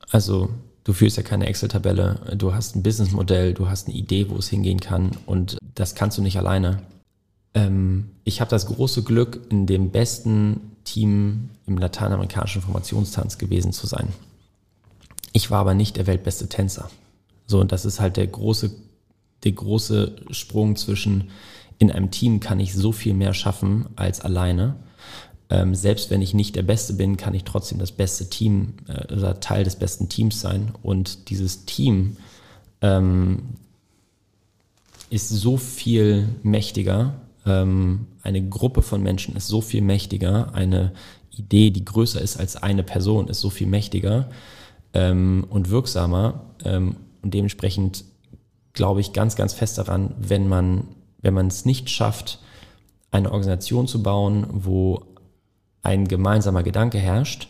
[0.10, 0.50] Also
[0.84, 4.50] du führst ja keine Excel-Tabelle, du hast ein Businessmodell, du hast eine Idee, wo es
[4.50, 6.82] hingehen kann und das kannst du nicht alleine.
[7.54, 13.88] Ähm, ich habe das große Glück, in dem besten Team im lateinamerikanischen Formationstanz gewesen zu
[13.88, 14.10] sein.
[15.32, 16.90] Ich war aber nicht der weltbeste Tänzer.
[17.46, 18.72] So, und das ist halt der große,
[19.44, 21.30] der große Sprung zwischen
[21.80, 24.76] in einem Team kann ich so viel mehr schaffen als alleine
[25.54, 29.14] ähm, selbst wenn ich nicht der Beste bin, kann ich trotzdem das beste Team äh,
[29.14, 30.72] oder Teil des besten Teams sein.
[30.82, 32.18] Und dieses Team
[32.82, 33.44] ähm,
[35.12, 37.14] ist so viel mächtiger.
[37.46, 40.56] Ähm, eine Gruppe von Menschen ist so viel mächtiger.
[40.56, 40.94] Eine
[41.30, 44.30] Idee, die größer ist als eine Person, ist so viel mächtiger
[44.96, 46.46] ähm, und wirksamer.
[46.66, 48.06] Ähm, und dementsprechend
[48.74, 50.88] glaube ich ganz, ganz fest daran, wenn man,
[51.24, 52.40] wenn man es nicht schafft,
[53.10, 55.04] eine Organisation zu bauen, wo
[55.82, 57.48] ein gemeinsamer Gedanke herrscht,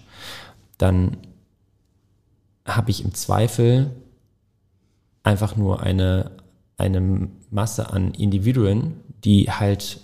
[0.78, 1.18] dann
[2.66, 3.92] habe ich im Zweifel
[5.24, 6.32] einfach nur eine,
[6.78, 10.00] eine Masse an Individuen, die halt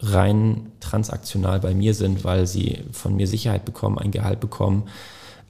[0.00, 4.84] rein transaktional bei mir sind, weil sie von mir Sicherheit bekommen, ein Gehalt bekommen,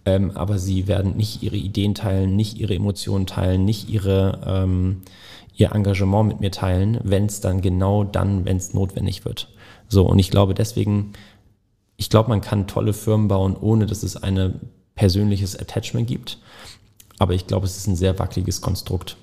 [0.05, 5.03] ähm, aber sie werden nicht ihre Ideen teilen, nicht ihre Emotionen teilen, nicht ihre, ähm,
[5.55, 9.49] ihr Engagement mit mir teilen, wenn es dann genau dann, wenn es notwendig wird.
[9.89, 11.13] So, und ich glaube, deswegen
[12.03, 14.59] ich glaube, man kann tolle Firmen bauen, ohne dass es ein
[14.97, 16.39] persönliches Attachment gibt.
[17.21, 19.17] Aber ich glaube, es ist ein sehr wackeliges Konstrukt.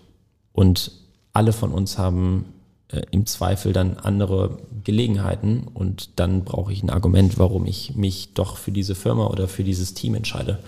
[0.54, 0.92] Und
[1.34, 2.46] alle von uns haben
[2.90, 8.34] äh, im Zweifel dann andere Gelegenheiten und dann brauche ich ein Argument, warum ich mich
[8.34, 10.60] doch für diese Firma oder für dieses Team entscheide.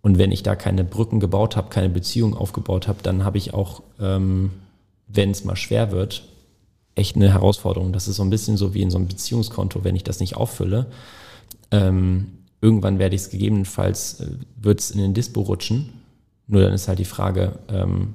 [0.00, 3.54] Und wenn ich da keine Brücken gebaut habe, keine Beziehung aufgebaut habe, dann habe ich
[3.54, 4.50] auch, ähm,
[5.06, 6.24] wenn es mal schwer wird,
[6.94, 7.92] echt eine Herausforderung.
[7.92, 10.36] Das ist so ein bisschen so wie in so einem Beziehungskonto, wenn ich das nicht
[10.36, 10.86] auffülle.
[11.70, 15.92] Ähm, irgendwann werde ich es gegebenenfalls, äh, wird es in den Dispo rutschen.
[16.46, 18.14] Nur dann ist halt die Frage, ähm,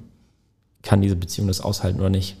[0.82, 2.36] kann diese Beziehung das aushalten oder nicht?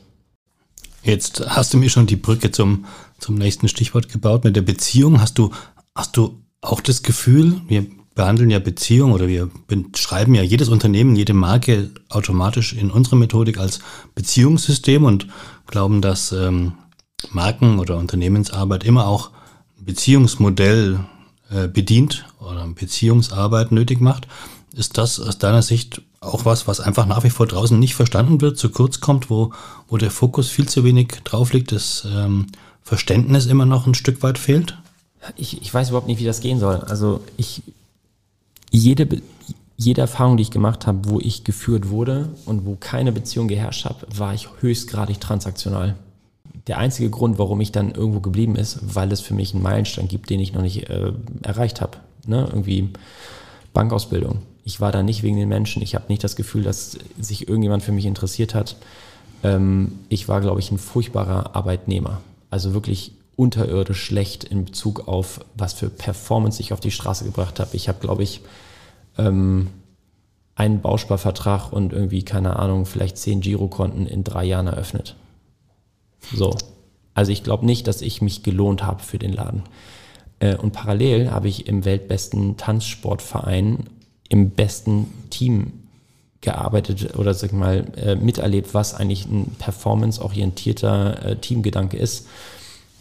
[1.02, 2.86] Jetzt hast du mir schon die Brücke zum,
[3.18, 5.20] zum nächsten Stichwort gebaut mit der Beziehung.
[5.20, 5.50] Hast du,
[5.94, 9.48] hast du auch das Gefühl, wir behandeln ja Beziehung oder wir
[9.94, 13.78] schreiben ja jedes Unternehmen, jede Marke automatisch in unsere Methodik als
[14.16, 15.28] Beziehungssystem und
[15.68, 16.72] glauben, dass ähm,
[17.30, 19.30] Marken oder Unternehmensarbeit immer auch
[19.78, 20.98] ein Beziehungsmodell
[21.50, 24.26] äh, bedient oder Beziehungsarbeit nötig macht.
[24.74, 28.40] Ist das aus deiner Sicht auch was, was einfach nach wie vor draußen nicht verstanden
[28.40, 29.52] wird, zu kurz kommt, wo,
[29.88, 32.46] wo der Fokus viel zu wenig drauf liegt, das ähm,
[32.82, 34.76] Verständnis immer noch ein Stück weit fehlt?
[35.36, 36.76] Ich, ich weiß überhaupt nicht, wie das gehen soll.
[36.76, 37.62] Also ich
[38.70, 39.20] jede,
[39.76, 43.84] jede Erfahrung, die ich gemacht habe, wo ich geführt wurde und wo keine Beziehung geherrscht
[43.84, 45.96] hat, war ich höchstgradig transaktional.
[46.66, 50.08] Der einzige Grund, warum ich dann irgendwo geblieben ist, weil es für mich einen Meilenstein
[50.08, 51.98] gibt, den ich noch nicht äh, erreicht habe.
[52.26, 52.46] Ne?
[52.50, 52.90] Irgendwie
[53.72, 54.42] Bankausbildung.
[54.68, 55.80] Ich war da nicht wegen den Menschen.
[55.80, 58.76] Ich habe nicht das Gefühl, dass sich irgendjemand für mich interessiert hat.
[59.42, 62.20] Ähm, ich war, glaube ich, ein furchtbarer Arbeitnehmer.
[62.50, 67.60] Also wirklich unterirdisch schlecht in Bezug auf, was für Performance ich auf die Straße gebracht
[67.60, 67.74] habe.
[67.74, 68.42] Ich habe, glaube ich,
[69.16, 69.68] ähm,
[70.54, 75.16] einen Bausparvertrag und irgendwie, keine Ahnung, vielleicht zehn Girokonten in drei Jahren eröffnet.
[76.34, 76.54] So.
[77.14, 79.62] Also ich glaube nicht, dass ich mich gelohnt habe für den Laden.
[80.40, 83.84] Äh, und parallel habe ich im weltbesten Tanzsportverein
[84.28, 85.72] im besten Team
[86.40, 92.26] gearbeitet oder sag mal äh, miterlebt, was eigentlich ein performanceorientierter äh, Teamgedanke ist.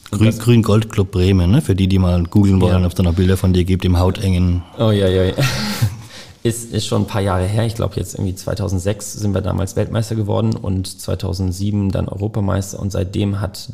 [0.09, 1.61] Grün, Grün Gold Club Bremen, ne?
[1.61, 2.85] für die, die mal googeln wollen, ja.
[2.85, 4.63] ob es da noch Bilder von dir gibt im hautengen.
[4.79, 5.25] Oh ja, ja.
[5.25, 5.33] ja.
[6.43, 7.65] ist, ist schon ein paar Jahre her.
[7.65, 12.79] Ich glaube, jetzt irgendwie 2006 sind wir damals Weltmeister geworden und 2007 dann Europameister.
[12.79, 13.69] Und seitdem hat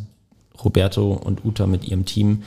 [0.63, 2.43] Roberto und Uta mit ihrem Team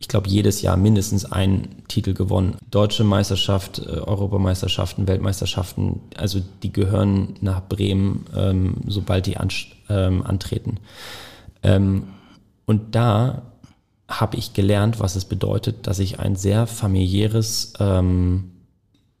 [0.00, 2.56] ich glaube, jedes Jahr mindestens einen Titel gewonnen.
[2.70, 9.48] Deutsche Meisterschaft, äh, Europameisterschaften, Weltmeisterschaften, also die gehören nach Bremen, ähm, sobald die an,
[9.88, 10.78] ähm, antreten.
[11.62, 12.04] Ähm,
[12.64, 13.42] und da
[14.08, 18.52] habe ich gelernt, was es bedeutet, dass ich ein sehr familiäres ähm,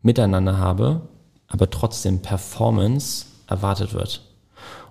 [0.02, 1.02] Miteinander habe,
[1.48, 4.22] aber trotzdem Performance erwartet wird.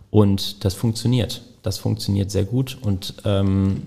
[0.10, 1.42] Und das funktioniert.
[1.64, 3.84] Das funktioniert sehr gut und ähm,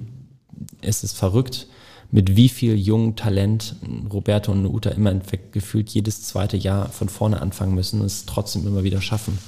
[0.80, 1.66] es ist verrückt,
[2.12, 3.76] mit wie viel jungen Talent
[4.12, 5.14] Roberto und Uta immer
[5.52, 9.38] gefühlt jedes zweite Jahr von vorne anfangen müssen und es trotzdem immer wieder schaffen.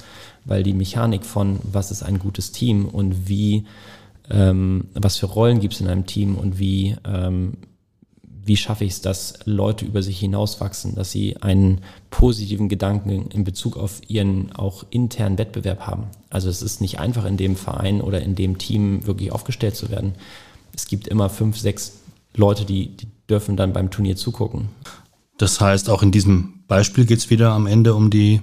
[0.45, 3.65] Weil die Mechanik von, was ist ein gutes Team und wie,
[4.29, 7.53] ähm, was für Rollen gibt es in einem Team und wie, ähm,
[8.45, 13.45] wie schaffe ich es, dass Leute über sich hinauswachsen, dass sie einen positiven Gedanken in
[13.45, 16.07] Bezug auf ihren auch internen Wettbewerb haben.
[16.29, 19.89] Also es ist nicht einfach in dem Verein oder in dem Team wirklich aufgestellt zu
[19.89, 20.15] werden.
[20.75, 22.02] Es gibt immer fünf, sechs
[22.35, 24.69] Leute, die, die dürfen dann beim Turnier zugucken.
[25.37, 28.41] Das heißt, auch in diesem Beispiel geht es wieder am Ende um die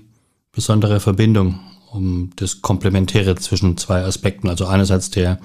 [0.53, 1.61] besondere Verbindung,
[1.93, 4.49] um das Komplementäre zwischen zwei Aspekten.
[4.49, 5.39] Also einerseits der,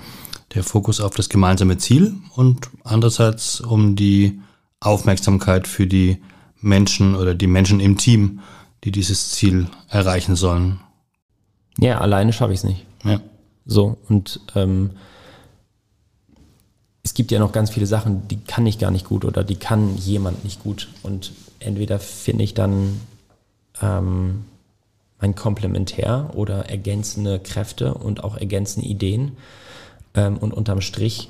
[0.54, 4.42] der Fokus auf das gemeinsame Ziel und andererseits um die
[4.80, 6.18] Aufmerksamkeit für die
[6.60, 8.40] Menschen oder die Menschen im Team,
[8.84, 10.80] die dieses Ziel erreichen sollen.
[11.78, 12.86] Ja, alleine schaffe ich es nicht.
[13.04, 13.20] Ja.
[13.66, 14.92] So, und ähm,
[17.06, 19.58] es gibt ja noch ganz viele Sachen, die kann ich gar nicht gut oder die
[19.58, 20.90] kann jemand nicht gut.
[21.04, 23.00] Und entweder finde ich dann
[23.80, 24.46] ähm,
[25.22, 29.38] mein Komplementär oder ergänzende Kräfte und auch ergänzende Ideen.
[30.16, 31.30] Ähm, und unterm Strich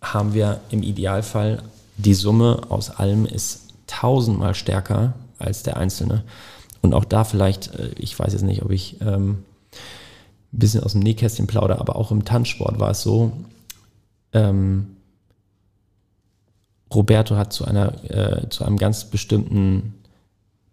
[0.00, 1.64] haben wir im Idealfall
[1.96, 6.22] die Summe aus allem ist tausendmal stärker als der Einzelne.
[6.82, 9.42] Und auch da vielleicht, äh, ich weiß jetzt nicht, ob ich ähm,
[10.52, 13.32] ein bisschen aus dem Nähkästchen plaudere, aber auch im Tanzsport war es so,
[14.32, 14.96] ähm,
[16.92, 19.94] Roberto hat zu einer, äh, zu einem ganz bestimmten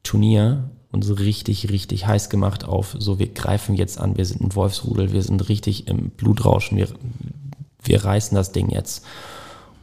[0.04, 4.56] Turnier uns richtig, richtig heiß gemacht auf, so wir greifen jetzt an, wir sind ein
[4.56, 6.88] Wolfsrudel, wir sind richtig im Blutrauschen, wir,
[7.84, 9.06] wir reißen das Ding jetzt.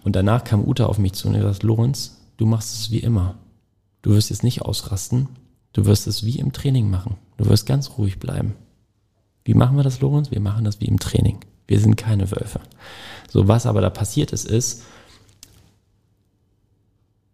[0.02, 2.98] Und danach kam Uta auf mich zu und er sagt, Lorenz, du machst es wie
[2.98, 3.36] immer.
[4.02, 5.28] Du wirst jetzt nicht ausrasten,
[5.72, 7.16] du wirst es wie im Training machen.
[7.36, 8.54] Du wirst ganz ruhig bleiben.
[9.44, 10.30] Wie machen wir das, Lorenz?
[10.30, 11.38] Wir machen das wie im Training.
[11.66, 12.60] Wir sind keine Wölfe.
[13.30, 14.82] So, was aber da passiert ist, ist,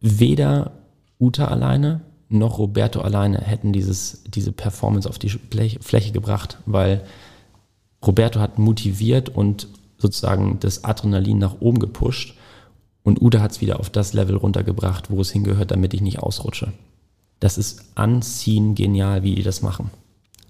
[0.01, 0.73] weder
[1.19, 7.03] Uta alleine noch Roberto alleine hätten dieses, diese Performance auf die Fläche gebracht, weil
[8.07, 12.37] Roberto hat motiviert und sozusagen das Adrenalin nach oben gepusht
[13.03, 16.21] und Uta hat es wieder auf das Level runtergebracht, wo es hingehört, damit ich nicht
[16.21, 16.73] ausrutsche.
[17.41, 19.91] Das ist anziehen genial, wie die das machen.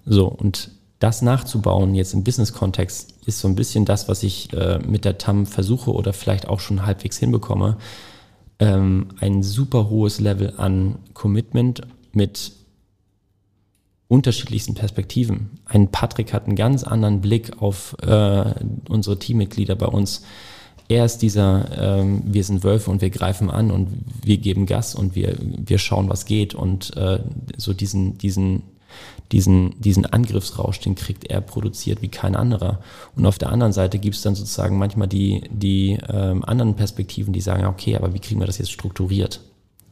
[0.05, 4.79] So, und das nachzubauen jetzt im Business-Kontext ist so ein bisschen das, was ich äh,
[4.79, 7.77] mit der TAM versuche oder vielleicht auch schon halbwegs hinbekomme,
[8.61, 11.81] ähm, ein super hohes Level an Commitment
[12.13, 12.53] mit
[14.07, 15.49] unterschiedlichsten Perspektiven.
[15.65, 18.53] Ein Patrick hat einen ganz anderen Blick auf äh,
[18.87, 20.23] unsere Teammitglieder bei uns.
[20.89, 23.87] Er ist dieser, ähm, wir sind Wölfe und wir greifen an und
[24.23, 27.19] wir geben Gas und wir, wir schauen, was geht und äh,
[27.57, 28.63] so diesen, diesen
[29.31, 32.79] diesen, diesen Angriffsrausch, den kriegt er produziert wie kein anderer.
[33.15, 37.33] Und auf der anderen Seite gibt es dann sozusagen manchmal die, die ähm, anderen Perspektiven,
[37.33, 39.41] die sagen, okay, aber wie kriegen wir das jetzt strukturiert?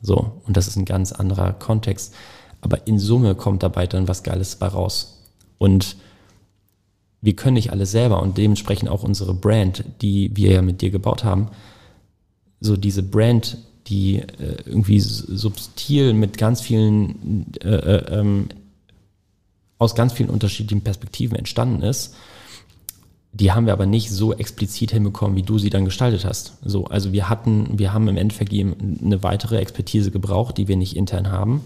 [0.02, 2.14] So, und das ist ein ganz anderer Kontext.
[2.62, 5.24] Aber in Summe kommt dabei dann was Geiles bei raus.
[5.58, 5.96] Und
[7.22, 10.90] wir können nicht alles selber und dementsprechend auch unsere Brand, die wir ja mit dir
[10.90, 11.50] gebaut haben,
[12.62, 13.58] so diese Brand,
[13.88, 18.50] die äh, irgendwie subtil mit ganz vielen, äh, äh, ähm,
[19.80, 22.14] aus ganz vielen unterschiedlichen Perspektiven entstanden ist.
[23.32, 26.54] Die haben wir aber nicht so explizit hinbekommen, wie du sie dann gestaltet hast.
[26.64, 30.96] So, also wir hatten, wir haben im Endeffekt eine weitere Expertise gebraucht, die wir nicht
[30.96, 31.62] intern haben,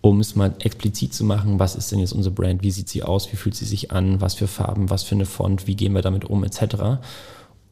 [0.00, 3.02] um es mal explizit zu machen, was ist denn jetzt unsere Brand, wie sieht sie
[3.02, 5.92] aus, wie fühlt sie sich an, was für Farben, was für eine Font, wie gehen
[5.92, 6.98] wir damit um, etc.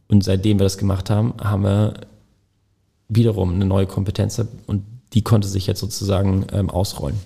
[0.08, 1.94] Und seitdem wir das gemacht haben, haben wir
[3.08, 4.84] wiederum eine neue Kompetenz und
[5.14, 7.18] die konnte sich jetzt sozusagen ähm, ausrollen.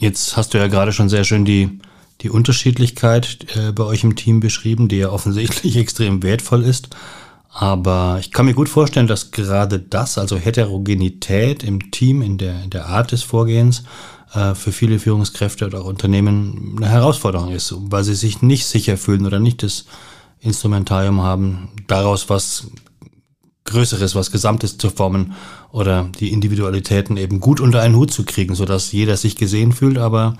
[0.00, 1.78] Jetzt hast du ja gerade schon sehr schön die
[2.20, 6.90] die Unterschiedlichkeit äh, bei euch im Team beschrieben, die ja offensichtlich extrem wertvoll ist.
[7.52, 12.62] Aber ich kann mir gut vorstellen, dass gerade das, also Heterogenität im Team, in der,
[12.62, 13.82] in der Art des Vorgehens,
[14.34, 18.96] äh, für viele Führungskräfte oder auch Unternehmen eine Herausforderung ist, weil sie sich nicht sicher
[18.96, 19.86] fühlen oder nicht das
[20.40, 22.68] Instrumentarium haben, daraus was
[23.64, 25.34] Größeres, was Gesamtes zu formen
[25.70, 29.72] oder die Individualitäten eben gut unter einen Hut zu kriegen, so dass jeder sich gesehen
[29.72, 30.36] fühlt, aber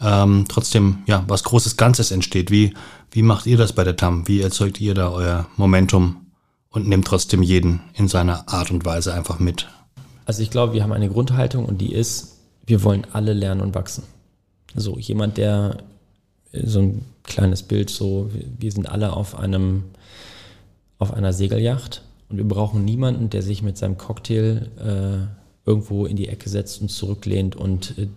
[0.00, 2.50] ähm, trotzdem ja was Großes Ganzes entsteht.
[2.50, 2.74] Wie
[3.12, 4.26] wie macht ihr das bei der TAM?
[4.26, 6.26] Wie erzeugt ihr da euer Momentum
[6.70, 9.68] und nehmt trotzdem jeden in seiner Art und Weise einfach mit?
[10.24, 13.74] Also ich glaube, wir haben eine Grundhaltung und die ist, wir wollen alle lernen und
[13.74, 14.04] wachsen.
[14.74, 15.76] So jemand, der
[16.52, 19.84] so ein kleines Bild, so wir sind alle auf einem
[20.98, 22.02] auf einer Segelyacht
[22.32, 26.80] und wir brauchen niemanden, der sich mit seinem Cocktail äh, irgendwo in die Ecke setzt
[26.80, 28.08] und zurücklehnt und äh,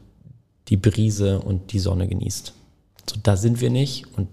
[0.70, 2.54] die Brise und die Sonne genießt.
[3.10, 4.30] So, da sind wir nicht und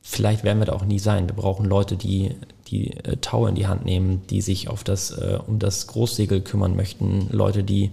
[0.00, 1.28] vielleicht werden wir da auch nie sein.
[1.28, 2.34] Wir brauchen Leute, die
[2.68, 6.40] die äh, Tau in die Hand nehmen, die sich auf das, äh, um das Großsegel
[6.40, 7.90] kümmern möchten, Leute, die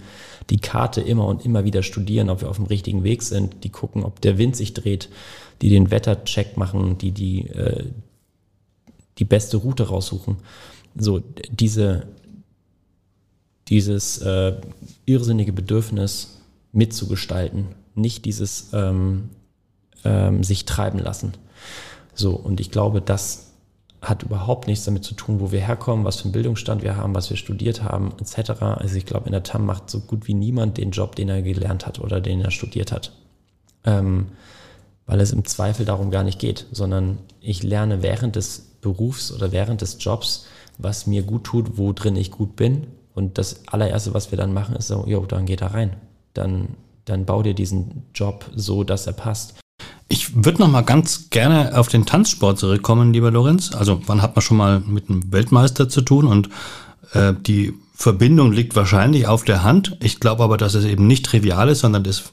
[0.49, 3.69] die Karte immer und immer wieder studieren, ob wir auf dem richtigen Weg sind, die
[3.69, 5.09] gucken, ob der Wind sich dreht,
[5.61, 7.83] die den Wettercheck machen, die die, äh,
[9.17, 10.37] die beste Route raussuchen
[10.95, 12.07] so diese,
[13.67, 14.53] dieses äh,
[15.05, 19.29] irrsinnige Bedürfnis mitzugestalten, nicht dieses ähm,
[20.03, 21.33] ähm, sich treiben lassen.
[22.13, 23.51] So, und ich glaube, das
[24.01, 27.15] hat überhaupt nichts damit zu tun, wo wir herkommen, was für einen Bildungsstand wir haben,
[27.15, 28.61] was wir studiert haben, etc.
[28.61, 31.41] Also ich glaube, in der TAM macht so gut wie niemand den Job, den er
[31.41, 33.11] gelernt hat oder den er studiert hat.
[33.83, 34.27] Ähm,
[35.07, 39.51] weil es im Zweifel darum gar nicht geht, sondern ich lerne während des Berufs oder
[39.51, 40.45] während des Jobs
[40.77, 42.87] was mir gut tut, wo drin ich gut bin.
[43.13, 45.95] Und das allererste, was wir dann machen, ist so, jo, dann geh da rein.
[46.33, 46.69] Dann,
[47.05, 49.55] dann bau dir diesen Job so, dass er passt.
[50.07, 53.73] Ich würde noch mal ganz gerne auf den Tanzsport zurückkommen, lieber Lorenz.
[53.73, 56.27] Also wann hat man schon mal mit einem Weltmeister zu tun?
[56.27, 56.49] Und
[57.13, 59.97] äh, die Verbindung liegt wahrscheinlich auf der Hand.
[60.01, 62.23] Ich glaube aber, dass es eben nicht trivial ist, sondern das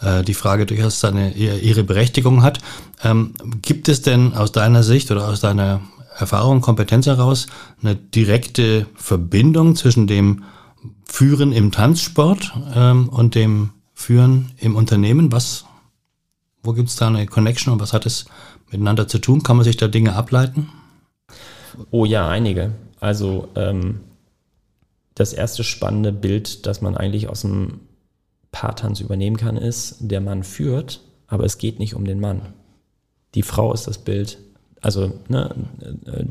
[0.00, 2.58] äh, die Frage durchaus seine, ihre Berechtigung hat.
[3.02, 5.82] Ähm, gibt es denn aus deiner Sicht oder aus deiner
[6.16, 7.46] Erfahrung, Kompetenz heraus
[7.82, 10.44] eine direkte Verbindung zwischen dem
[11.04, 15.32] Führen im Tanzsport ähm, und dem Führen im Unternehmen?
[15.32, 15.64] Was,
[16.62, 18.26] wo gibt es da eine Connection und was hat es
[18.70, 19.42] miteinander zu tun?
[19.42, 20.68] Kann man sich da Dinge ableiten?
[21.90, 22.72] Oh ja, einige.
[23.00, 24.00] Also ähm,
[25.14, 27.80] das erste spannende Bild, das man eigentlich aus dem
[28.52, 32.54] Paartanz übernehmen kann, ist, der Mann führt, aber es geht nicht um den Mann.
[33.34, 34.38] Die Frau ist das Bild,
[34.84, 35.54] also ne,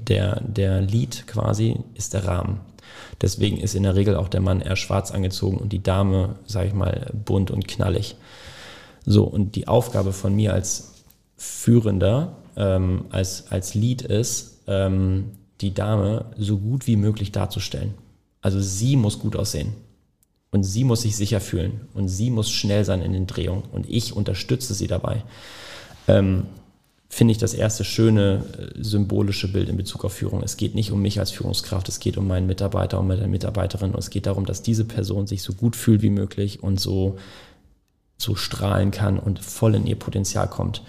[0.07, 2.59] der, der Lied quasi ist der Rahmen.
[3.19, 6.67] Deswegen ist in der Regel auch der Mann eher schwarz angezogen und die Dame, sage
[6.67, 8.15] ich mal, bunt und knallig.
[9.05, 10.93] So, und die Aufgabe von mir als
[11.35, 17.95] Führender, ähm, als, als Lied ist, ähm, die Dame so gut wie möglich darzustellen.
[18.41, 19.73] Also sie muss gut aussehen.
[20.51, 21.87] Und sie muss sich sicher fühlen.
[21.95, 23.63] Und sie muss schnell sein in den Drehungen.
[23.71, 25.23] Und ich unterstütze sie dabei.
[26.07, 26.45] Ähm,
[27.13, 30.41] finde ich das erste schöne äh, symbolische Bild in Bezug auf Führung.
[30.43, 33.91] Es geht nicht um mich als Führungskraft, es geht um meinen Mitarbeiter und meine Mitarbeiterin
[33.91, 37.17] und es geht darum, dass diese Person sich so gut fühlt wie möglich und so,
[38.17, 40.82] so strahlen kann und voll in ihr Potenzial kommt.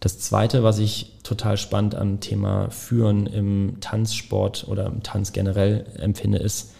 [0.00, 5.86] Das zweite, was ich total spannend am Thema Führen im Tanzsport oder im Tanz generell
[5.96, 6.72] empfinde, ist,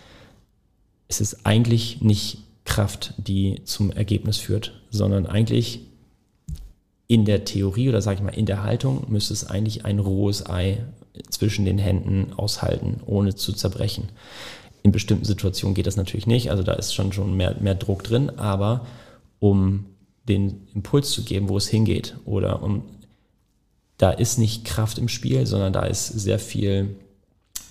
[1.09, 5.81] es ist eigentlich nicht Kraft, die zum Ergebnis führt, sondern eigentlich
[7.09, 10.47] in der Theorie oder sage ich mal in der Haltung müsste es eigentlich ein rohes
[10.49, 10.85] Ei
[11.31, 14.09] zwischen den Händen aushalten, ohne zu zerbrechen.
[14.83, 18.05] In bestimmten Situationen geht das natürlich nicht, also da ist schon, schon mehr, mehr Druck
[18.05, 18.87] drin, aber
[19.39, 19.87] um
[20.29, 22.83] den Impuls zu geben, wo es hingeht oder um
[23.99, 26.97] da ist nicht Kraft im Spiel, sondern da ist sehr viel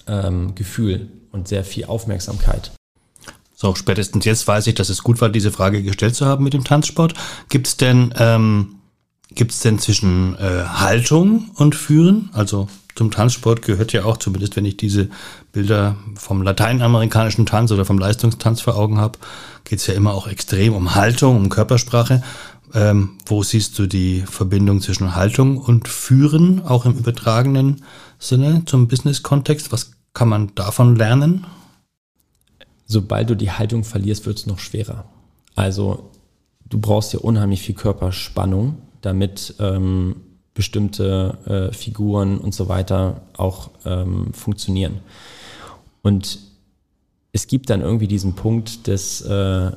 [0.08, 2.72] ähm, Gefühl und sehr viel Aufmerksamkeit.
[3.54, 6.54] So, spätestens jetzt weiß ich, dass es gut war, diese Frage gestellt zu haben mit
[6.54, 7.14] dem Tanzsport.
[7.50, 8.76] Gibt es denn ähm,
[9.34, 14.56] Gibt es denn zwischen äh, Haltung und Führen, also zum Tanzsport gehört ja auch, zumindest
[14.56, 15.10] wenn ich diese
[15.52, 19.20] Bilder vom lateinamerikanischen Tanz oder vom Leistungstanz vor Augen habe,
[19.66, 22.24] geht es ja immer auch extrem um Haltung, um Körpersprache.
[22.74, 27.84] Ähm, wo siehst du die Verbindung zwischen Haltung und Führen, auch im übertragenen
[28.18, 29.72] Sinne zum Business-Kontext?
[29.74, 31.46] Was kann man davon lernen?
[32.86, 35.06] Sobald du die Haltung verlierst, wird es noch schwerer.
[35.56, 36.12] Also
[36.66, 40.16] du brauchst ja unheimlich viel Körperspannung, damit ähm,
[40.54, 45.00] bestimmte äh, Figuren und so weiter auch ähm, funktionieren.
[46.02, 46.40] Und
[47.34, 49.72] es gibt dann irgendwie diesen Punkt des, äh,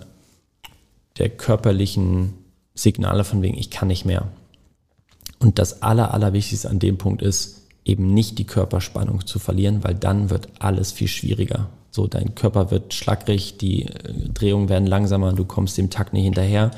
[1.19, 2.35] der körperlichen
[2.75, 4.29] Signale von wegen, ich kann nicht mehr.
[5.41, 9.95] Und das Aller, Allerwichtigste an dem Punkt ist, eben nicht die Körperspannung zu verlieren, weil
[9.95, 11.69] dann wird alles viel schwieriger.
[11.91, 16.25] So, dein Körper wird schlackrig, die äh, Drehungen werden langsamer, du kommst dem Takt nicht
[16.25, 16.71] hinterher.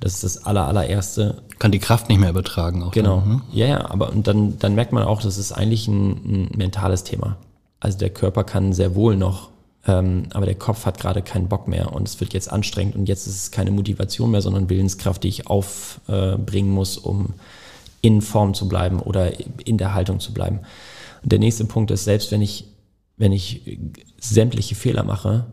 [0.00, 1.42] Das ist das aller, allererste.
[1.58, 2.82] Kann die Kraft nicht mehr übertragen.
[2.82, 3.20] Auch genau.
[3.20, 3.42] Dann, ne?
[3.52, 7.04] Ja, ja, aber und dann, dann merkt man auch, das ist eigentlich ein, ein mentales
[7.04, 7.38] Thema.
[7.80, 9.50] Also der Körper kann sehr wohl noch,
[9.86, 13.08] ähm, aber der Kopf hat gerade keinen Bock mehr und es wird jetzt anstrengend und
[13.08, 17.34] jetzt ist es keine Motivation mehr, sondern Willenskraft, die ich aufbringen äh, muss, um
[18.00, 19.32] in Form zu bleiben oder
[19.66, 20.60] in der Haltung zu bleiben.
[21.22, 22.66] Und der nächste Punkt ist, selbst wenn ich,
[23.16, 23.78] wenn ich
[24.20, 25.46] sämtliche Fehler mache,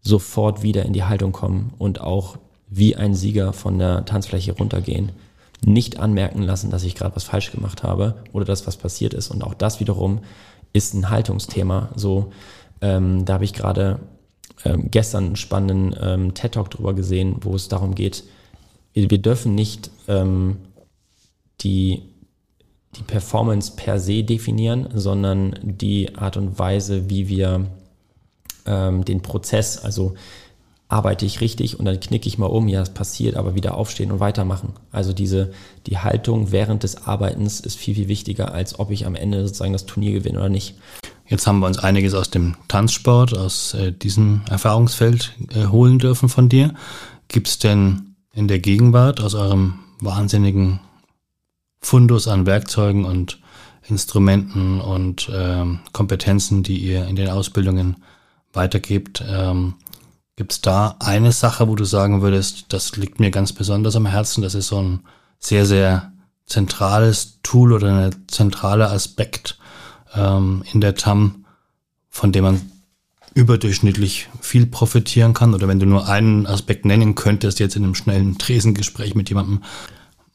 [0.00, 2.38] sofort wieder in die Haltung kommen und auch
[2.68, 5.12] wie ein Sieger von der Tanzfläche runtergehen.
[5.64, 9.30] Nicht anmerken lassen, dass ich gerade was falsch gemacht habe oder dass was passiert ist.
[9.30, 10.20] Und auch das wiederum
[10.72, 11.90] ist ein Haltungsthema.
[11.96, 12.32] So,
[12.80, 14.00] ähm, da habe ich gerade
[14.64, 18.24] ähm, gestern einen spannenden ähm, TED-Talk drüber gesehen, wo es darum geht,
[18.92, 20.56] wir, wir dürfen nicht ähm,
[21.60, 22.02] die,
[22.96, 27.66] die Performance per se definieren, sondern die Art und Weise, wie wir
[28.66, 30.14] ähm, den Prozess, also
[30.88, 34.12] arbeite ich richtig und dann knicke ich mal um, ja, es passiert, aber wieder aufstehen
[34.12, 34.74] und weitermachen.
[34.92, 35.52] Also diese,
[35.86, 39.72] die Haltung während des Arbeitens ist viel, viel wichtiger, als ob ich am Ende sozusagen
[39.72, 40.76] das Turnier gewinne oder nicht.
[41.28, 46.28] Jetzt haben wir uns einiges aus dem Tanzsport, aus äh, diesem Erfahrungsfeld äh, holen dürfen
[46.28, 46.72] von dir.
[47.26, 50.78] Gibt es denn in der Gegenwart aus eurem wahnsinnigen
[51.80, 53.40] Fundus an Werkzeugen und
[53.88, 57.96] Instrumenten und ähm, Kompetenzen, die ihr in den Ausbildungen
[58.52, 59.74] weitergebt, ähm,
[60.36, 64.04] Gibt es da eine Sache, wo du sagen würdest, das liegt mir ganz besonders am
[64.04, 65.00] Herzen, das ist so ein
[65.38, 66.12] sehr, sehr
[66.44, 69.58] zentrales Tool oder ein zentraler Aspekt
[70.14, 71.46] ähm, in der TAM,
[72.10, 72.70] von dem man
[73.34, 75.54] überdurchschnittlich viel profitieren kann?
[75.54, 79.62] Oder wenn du nur einen Aspekt nennen könntest, jetzt in einem schnellen Tresengespräch mit jemandem,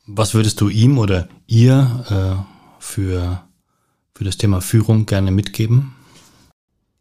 [0.06, 2.43] was würdest du ihm oder ihr äh,
[2.80, 3.43] für,
[4.14, 5.95] für das Thema Führung gerne mitgeben?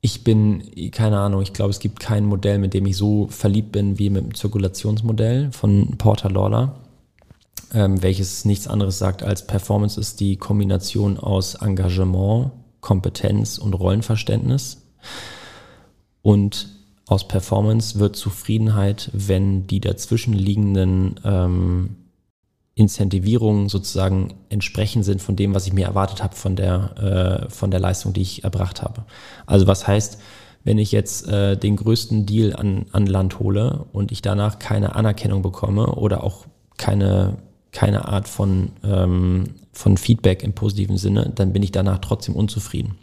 [0.00, 3.72] Ich bin, keine Ahnung, ich glaube, es gibt kein Modell, mit dem ich so verliebt
[3.72, 6.76] bin wie mit dem Zirkulationsmodell von Porter Lawler,
[7.74, 14.78] ähm, welches nichts anderes sagt als Performance ist die Kombination aus Engagement, Kompetenz und Rollenverständnis.
[16.22, 16.68] Und
[17.06, 21.96] aus Performance wird Zufriedenheit, wenn die dazwischenliegenden ähm,
[22.80, 27.70] Incentivierungen sozusagen entsprechend sind von dem, was ich mir erwartet habe von der, äh, von
[27.70, 29.04] der Leistung, die ich erbracht habe.
[29.44, 30.18] Also was heißt,
[30.64, 34.94] wenn ich jetzt äh, den größten Deal an, an Land hole und ich danach keine
[34.96, 36.46] Anerkennung bekomme oder auch
[36.78, 37.36] keine,
[37.70, 42.96] keine Art von, ähm, von Feedback im positiven Sinne, dann bin ich danach trotzdem unzufrieden.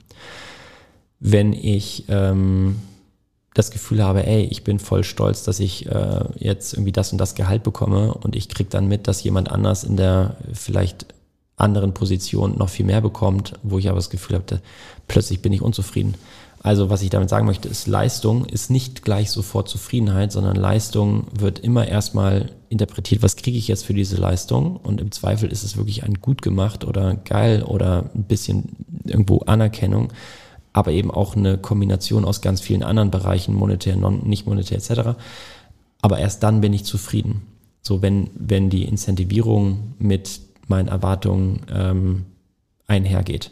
[1.20, 2.78] Wenn ich ähm,
[3.58, 7.18] das Gefühl habe, ey, ich bin voll stolz, dass ich äh, jetzt irgendwie das und
[7.18, 11.08] das Gehalt bekomme und ich kriege dann mit, dass jemand anders in der vielleicht
[11.56, 14.62] anderen Position noch viel mehr bekommt, wo ich aber das Gefühl habe,
[15.08, 16.14] plötzlich bin ich unzufrieden.
[16.62, 21.26] Also was ich damit sagen möchte, ist Leistung ist nicht gleich sofort Zufriedenheit, sondern Leistung
[21.32, 25.64] wird immer erstmal interpretiert, was kriege ich jetzt für diese Leistung und im Zweifel ist
[25.64, 30.10] es wirklich ein gut gemacht oder geil oder ein bisschen irgendwo Anerkennung
[30.74, 35.18] aber eben auch eine Kombination aus ganz vielen anderen Bereichen, monetär, non, nicht monetär etc.
[36.02, 37.42] Aber erst dann bin ich zufrieden.
[37.82, 42.26] So, wenn, wenn die Incentivierung mit meinen Erwartungen ähm,
[42.86, 43.52] einhergeht.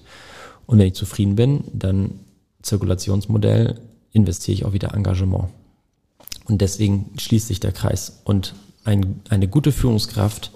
[0.66, 2.20] Und wenn ich zufrieden bin, dann
[2.61, 3.80] Zirkulationsmodell,
[4.11, 5.49] investiere ich auch wieder Engagement.
[6.45, 8.22] Und deswegen schließt sich der Kreis.
[8.24, 10.51] Und ein, eine gute Führungskraft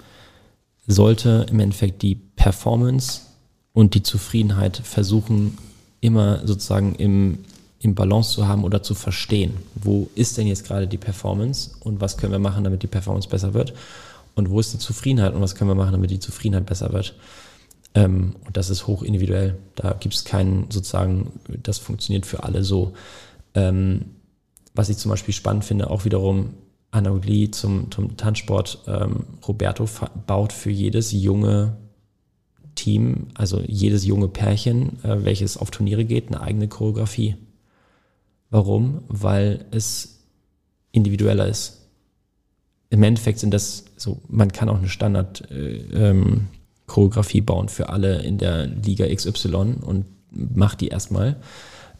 [0.88, 3.22] sollte im Endeffekt die Performance
[3.74, 5.58] und die Zufriedenheit versuchen
[6.02, 7.40] immer sozusagen im,
[7.80, 12.02] im Balance zu haben oder zu verstehen, wo ist denn jetzt gerade die Performance und
[12.02, 13.74] was können wir machen, damit die Performance besser wird
[14.36, 17.16] und wo ist die Zufriedenheit und was können wir machen, damit die Zufriedenheit besser wird.
[17.96, 19.58] Ähm, und das ist hoch individuell.
[19.76, 21.32] Da gibt es keinen sozusagen,
[21.64, 22.94] das funktioniert für alle so.
[23.56, 24.06] Ähm,
[24.76, 26.54] was ich zum Beispiel spannend finde, auch wiederum
[26.92, 29.88] Analogie zum, zum Tanzsport, ähm, Roberto
[30.26, 31.76] baut für jedes junge
[32.80, 37.36] Team, also jedes junge Pärchen, äh, welches auf Turniere geht, eine eigene Choreografie.
[38.50, 39.02] Warum?
[39.08, 40.20] Weil es
[40.92, 41.88] individueller ist.
[42.90, 46.48] Im Endeffekt sind das so, man kann auch eine Standard äh, ähm,
[46.88, 51.36] Choreografie bauen für alle in der Liga XY und macht die erstmal.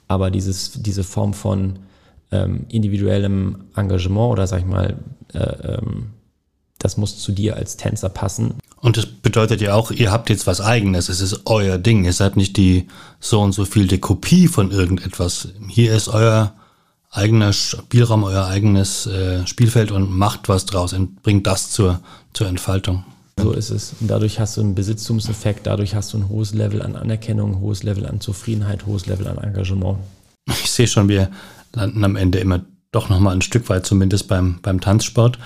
[0.08, 1.80] Aber dieses, diese Form von
[2.32, 4.98] ähm, individuellem Engagement oder sag ich mal,
[5.34, 6.08] äh, ähm,
[6.80, 8.56] das muss zu dir als Tänzer passen.
[8.78, 12.06] Und das bedeutet ja auch, ihr habt jetzt was eigenes, es ist euer Ding.
[12.06, 12.88] Ihr seid nicht die
[13.20, 15.50] so und so viel die Kopie von irgendetwas.
[15.68, 16.54] Hier ist euer
[17.12, 22.00] eigener Spielraum, euer eigenes äh, Spielfeld und macht was draus und bringt das zur,
[22.34, 23.04] zur Entfaltung.
[23.38, 23.96] So ist es.
[24.00, 27.60] Und dadurch hast du einen Besitztumseffekt, dadurch hast du ein hohes Level an Anerkennung, ein
[27.60, 29.98] hohes Level an Zufriedenheit, hohes Level an Engagement.
[30.48, 31.30] Ich sehe schon, wir
[31.74, 32.62] landen am Ende immer
[32.92, 35.38] doch nochmal ein Stück weit, zumindest beim, beim Tanzsport.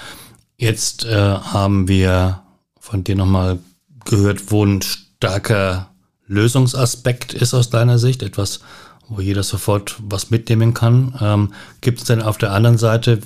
[0.58, 2.44] Jetzt äh, haben wir
[2.80, 3.60] von dir nochmal
[4.06, 5.90] gehört, wo ein starker
[6.28, 8.62] Lösungsaspekt ist aus deiner Sicht, etwas,
[9.08, 11.18] wo jeder sofort was mitnehmen kann.
[11.22, 13.20] Ähm, gibt es denn auf der anderen Seite,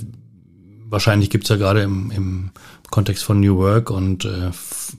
[0.89, 2.51] wahrscheinlich gibt es ja gerade im, im
[2.89, 4.51] Kontext von New Work und äh,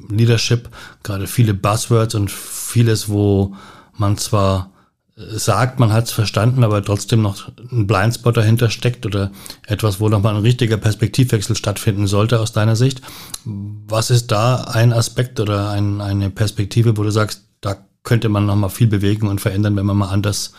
[0.08, 0.68] Leadership
[1.02, 3.54] gerade viele Buzzwords und vieles, wo
[3.96, 4.70] man zwar
[5.18, 9.32] sagt, man hat es verstanden, aber trotzdem noch ein Blindspot dahinter steckt oder
[9.66, 13.02] etwas, wo nochmal ein richtiger Perspektivwechsel stattfinden sollte aus deiner Sicht.
[13.44, 18.46] Was ist da ein Aspekt oder ein, eine Perspektive, wo du sagst, da könnte man
[18.46, 20.52] nochmal viel bewegen und verändern, wenn man mal anders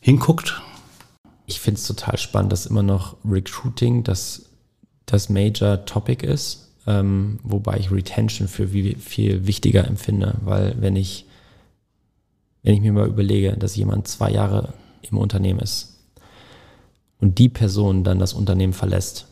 [0.00, 0.62] hinguckt?
[1.44, 4.46] Ich finde es total spannend, dass immer noch Recruiting das,
[5.04, 11.25] das Major Topic ist, ähm, wobei ich Retention für viel wichtiger empfinde, weil wenn ich
[12.66, 16.00] wenn ich mir mal überlege, dass jemand zwei Jahre im Unternehmen ist
[17.20, 19.28] und die Person dann das Unternehmen verlässt,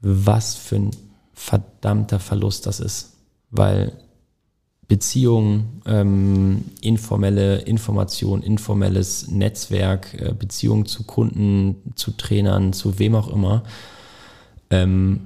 [0.00, 0.90] was für ein
[1.32, 3.18] verdammter Verlust das ist,
[3.52, 3.92] weil
[4.88, 13.28] Beziehungen, ähm, informelle Information, informelles Netzwerk, äh, Beziehungen zu Kunden, zu Trainern, zu wem auch
[13.28, 13.62] immer,
[14.70, 15.20] ähm,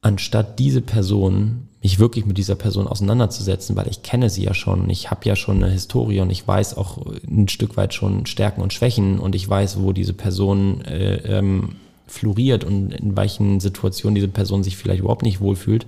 [0.00, 4.90] anstatt diese Person mich wirklich mit dieser Person auseinanderzusetzen, weil ich kenne sie ja schon,
[4.90, 8.62] ich habe ja schon eine Historie und ich weiß auch ein Stück weit schon Stärken
[8.62, 11.76] und Schwächen und ich weiß, wo diese Person äh, ähm,
[12.06, 15.86] floriert und in welchen Situationen diese Person sich vielleicht überhaupt nicht wohlfühlt.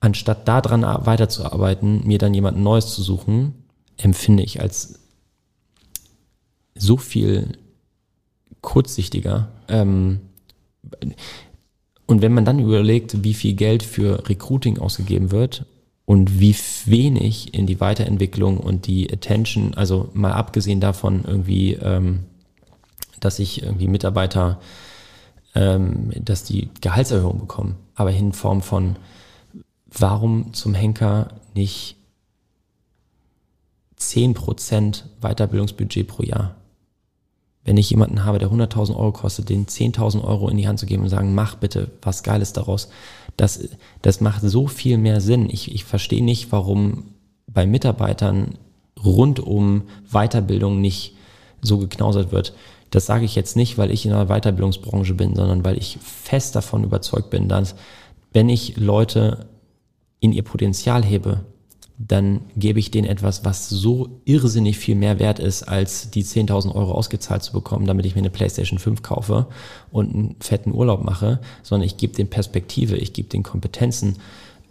[0.00, 3.54] Anstatt daran weiterzuarbeiten, mir dann jemand Neues zu suchen,
[3.96, 4.98] empfinde ich als
[6.74, 7.56] so viel
[8.60, 9.48] kurzsichtiger.
[9.68, 10.20] Ähm,
[12.06, 15.66] und wenn man dann überlegt, wie viel Geld für Recruiting ausgegeben wird
[16.04, 16.54] und wie
[16.84, 22.20] wenig in die Weiterentwicklung und die Attention, also mal abgesehen davon irgendwie, ähm,
[23.18, 24.60] dass sich irgendwie Mitarbeiter,
[25.54, 28.96] ähm, dass die Gehaltserhöhung bekommen, aber in Form von,
[29.86, 31.96] warum zum Henker nicht
[33.98, 36.54] 10% Weiterbildungsbudget pro Jahr?
[37.66, 40.86] Wenn ich jemanden habe, der 100.000 Euro kostet, den 10.000 Euro in die Hand zu
[40.86, 42.88] geben und sagen, mach bitte was Geiles daraus,
[43.36, 43.68] das,
[44.02, 45.50] das macht so viel mehr Sinn.
[45.50, 47.14] Ich, ich verstehe nicht, warum
[47.48, 48.54] bei Mitarbeitern
[49.04, 51.16] rund um Weiterbildung nicht
[51.60, 52.54] so geknausert wird.
[52.90, 56.54] Das sage ich jetzt nicht, weil ich in der Weiterbildungsbranche bin, sondern weil ich fest
[56.54, 57.74] davon überzeugt bin, dass
[58.32, 59.48] wenn ich Leute
[60.20, 61.44] in ihr Potenzial hebe,
[61.98, 66.74] dann gebe ich denen etwas, was so irrsinnig viel mehr wert ist, als die 10.000
[66.74, 69.46] Euro ausgezahlt zu bekommen, damit ich mir eine PlayStation 5 kaufe
[69.90, 74.16] und einen fetten Urlaub mache, sondern ich gebe denen Perspektive, ich gebe denen Kompetenzen,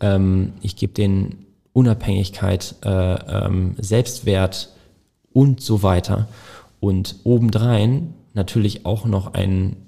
[0.02, 4.70] ähm, ich gebe denen Unabhängigkeit, äh, ähm, Selbstwert
[5.34, 6.28] und so weiter.
[6.80, 9.85] Und obendrein natürlich auch noch einen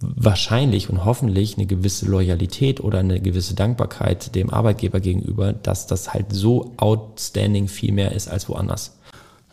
[0.00, 6.14] wahrscheinlich und hoffentlich eine gewisse Loyalität oder eine gewisse Dankbarkeit dem Arbeitgeber gegenüber, dass das
[6.14, 8.96] halt so outstanding viel mehr ist als woanders.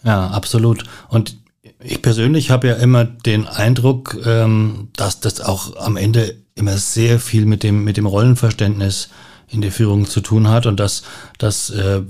[0.04, 0.84] Ja, absolut.
[1.10, 1.38] Und
[1.84, 7.20] ich persönlich habe ja immer den Eindruck, ähm, dass das auch am Ende immer sehr
[7.20, 9.10] viel mit dem, mit dem Rollenverständnis
[9.50, 11.04] in der Führung zu tun hat und dass,
[11.38, 12.02] dass äh,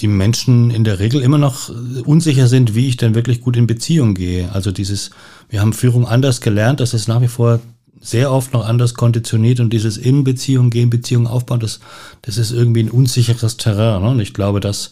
[0.00, 1.70] die Menschen in der Regel immer noch
[2.04, 4.52] unsicher sind, wie ich denn wirklich gut in Beziehung gehe.
[4.52, 5.10] Also dieses,
[5.48, 7.60] wir haben Führung anders gelernt, das ist nach wie vor
[8.00, 11.80] sehr oft noch anders konditioniert und dieses in Beziehung gehen, Beziehung aufbauen, das,
[12.22, 14.02] das ist irgendwie ein unsicheres Terrain.
[14.02, 14.10] Ne?
[14.10, 14.90] Und ich glaube, dass,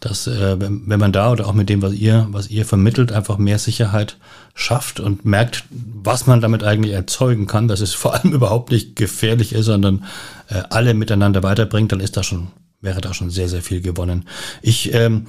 [0.00, 3.38] dass äh, wenn, man da oder auch mit dem, was ihr, was ihr vermittelt, einfach
[3.38, 4.18] mehr Sicherheit
[4.54, 8.96] schafft und merkt, was man damit eigentlich erzeugen kann, dass es vor allem überhaupt nicht
[8.96, 10.04] gefährlich ist, sondern
[10.48, 12.48] äh, alle miteinander weiterbringt, dann ist da schon,
[12.80, 14.26] wäre da schon sehr, sehr viel gewonnen.
[14.62, 15.26] Ich ähm,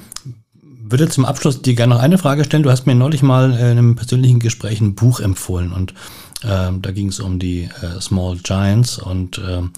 [0.88, 2.62] würde zum Abschluss dir gerne noch eine Frage stellen.
[2.62, 5.96] Du hast mir neulich mal in einem persönlichen Gespräch ein Buch empfohlen und
[6.46, 9.72] ähm, da ging es um die äh, Small Giants und ähm,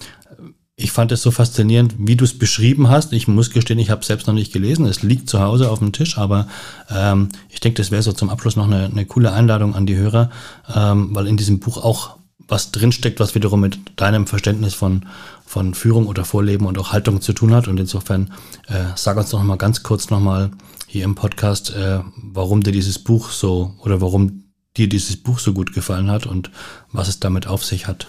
[0.80, 3.12] ich fand es so faszinierend, wie du es beschrieben hast.
[3.12, 4.86] Ich muss gestehen, ich habe es selbst noch nicht gelesen.
[4.86, 6.46] Es liegt zu Hause auf dem Tisch, aber
[6.88, 9.96] ähm, ich denke, das wäre so zum Abschluss noch eine, eine coole Einladung an die
[9.96, 10.30] Hörer,
[10.72, 15.06] ähm, weil in diesem Buch auch was drinsteckt, was wiederum mit deinem Verständnis von,
[15.44, 17.66] von Führung oder Vorleben und auch Haltung zu tun hat.
[17.66, 18.32] Und insofern
[18.68, 20.52] äh, sag uns doch mal ganz kurz nochmal
[20.86, 24.44] hier im Podcast, äh, warum dir dieses Buch so oder warum
[24.78, 26.50] dir dieses Buch so gut gefallen hat und
[26.92, 28.06] was es damit auf sich hat.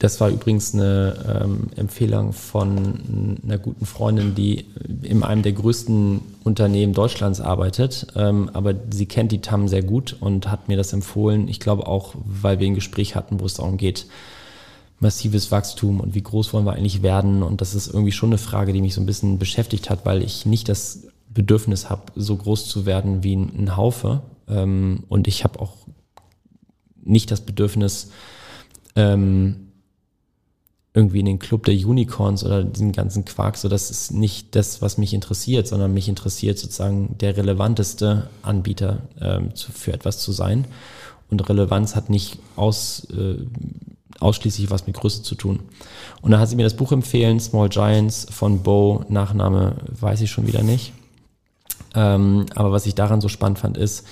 [0.00, 4.64] Das war übrigens eine ähm, Empfehlung von einer guten Freundin, die
[5.02, 8.06] in einem der größten Unternehmen Deutschlands arbeitet.
[8.16, 11.48] Ähm, aber sie kennt die TAM sehr gut und hat mir das empfohlen.
[11.48, 14.06] Ich glaube auch, weil wir ein Gespräch hatten, wo es darum geht,
[15.00, 17.42] massives Wachstum und wie groß wollen wir eigentlich werden.
[17.42, 20.22] Und das ist irgendwie schon eine Frage, die mich so ein bisschen beschäftigt hat, weil
[20.22, 24.22] ich nicht das Bedürfnis habe, so groß zu werden wie ein, Haufe.
[24.50, 25.76] Ähm, und ich habe auch
[27.02, 28.10] nicht das Bedürfnis,
[28.96, 29.70] ähm,
[30.92, 34.82] irgendwie in den Club der Unicorns oder diesen ganzen Quark, so das ist nicht das,
[34.82, 40.32] was mich interessiert, sondern mich interessiert sozusagen der relevanteste Anbieter ähm, zu, für etwas zu
[40.32, 40.66] sein.
[41.30, 43.36] Und Relevanz hat nicht aus, äh,
[44.18, 45.60] ausschließlich was mit Größe zu tun.
[46.22, 50.30] Und dann hat sie mir das Buch empfehlen, Small Giants von Bo, Nachname weiß ich
[50.30, 50.92] schon wieder nicht.
[51.94, 54.04] Ähm, aber was ich daran so spannend fand, ist,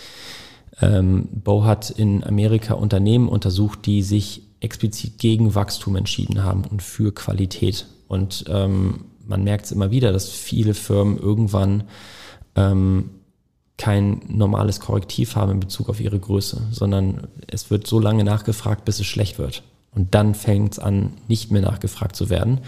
[0.80, 6.82] ähm, Bo hat in Amerika Unternehmen untersucht, die sich explizit gegen Wachstum entschieden haben und
[6.82, 7.86] für Qualität.
[8.08, 11.84] Und ähm, man merkt es immer wieder, dass viele Firmen irgendwann
[12.56, 13.10] ähm,
[13.76, 18.84] kein normales Korrektiv haben in Bezug auf ihre Größe, sondern es wird so lange nachgefragt,
[18.84, 19.62] bis es schlecht wird.
[19.94, 22.60] Und dann fängt es an, nicht mehr nachgefragt zu werden.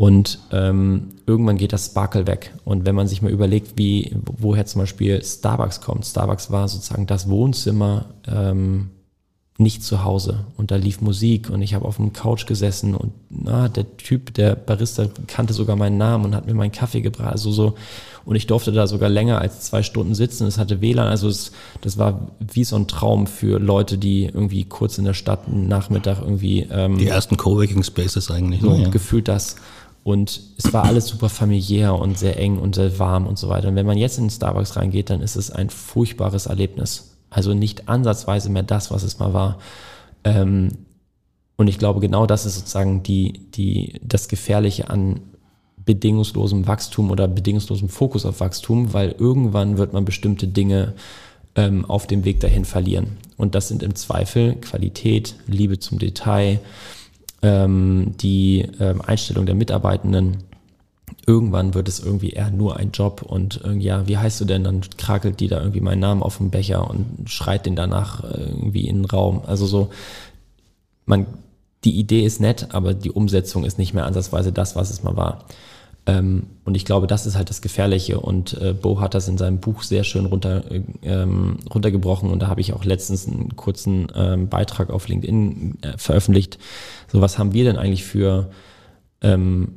[0.00, 2.54] Und ähm, irgendwann geht das Sparkle weg.
[2.64, 7.06] Und wenn man sich mal überlegt, wie, woher zum Beispiel Starbucks kommt, Starbucks war sozusagen
[7.06, 8.88] das Wohnzimmer ähm,
[9.58, 13.12] nicht zu Hause und da lief Musik und ich habe auf dem Couch gesessen und
[13.28, 17.32] na, der Typ, der Barista kannte sogar meinen Namen und hat mir meinen Kaffee gebracht,
[17.32, 17.74] also so
[18.24, 20.46] und ich durfte da sogar länger als zwei Stunden sitzen.
[20.46, 24.64] Es hatte WLAN, also es, das war wie so ein Traum für Leute, die irgendwie
[24.64, 28.84] kurz in der Stadt einen Nachmittag irgendwie ähm, die ersten Coworking Spaces eigentlich so ne?
[28.84, 28.88] ja.
[28.88, 29.56] gefühlt das
[30.02, 33.68] und es war alles super familiär und sehr eng und sehr warm und so weiter.
[33.68, 37.88] Und wenn man jetzt in Starbucks reingeht, dann ist es ein furchtbares Erlebnis also nicht
[37.88, 39.58] ansatzweise mehr das, was es mal war.
[40.24, 40.70] Ähm,
[41.56, 45.20] und ich glaube, genau das ist sozusagen die, die, das Gefährliche an
[45.76, 50.94] bedingungslosem Wachstum oder bedingungslosem Fokus auf Wachstum, weil irgendwann wird man bestimmte Dinge
[51.54, 53.18] ähm, auf dem Weg dahin verlieren.
[53.36, 56.60] Und das sind im Zweifel Qualität, Liebe zum Detail,
[57.42, 60.38] ähm, die ähm, Einstellung der Mitarbeitenden,
[61.26, 64.64] irgendwann wird es irgendwie eher nur ein Job und äh, ja, wie heißt du denn?
[64.64, 68.50] Dann krakelt die da irgendwie meinen Namen auf dem Becher und schreit den danach äh,
[68.50, 69.42] irgendwie in den Raum.
[69.46, 69.90] Also so,
[71.06, 71.26] man,
[71.84, 75.16] die Idee ist nett, aber die Umsetzung ist nicht mehr ansatzweise das, was es mal
[75.16, 75.44] war.
[76.06, 78.20] Ähm, und ich glaube, das ist halt das Gefährliche.
[78.20, 80.64] Und äh, Bo hat das in seinem Buch sehr schön runter,
[81.02, 82.30] ähm, runtergebrochen.
[82.30, 86.58] Und da habe ich auch letztens einen kurzen ähm, Beitrag auf LinkedIn äh, veröffentlicht.
[87.12, 88.50] So, was haben wir denn eigentlich für
[89.20, 89.74] ähm,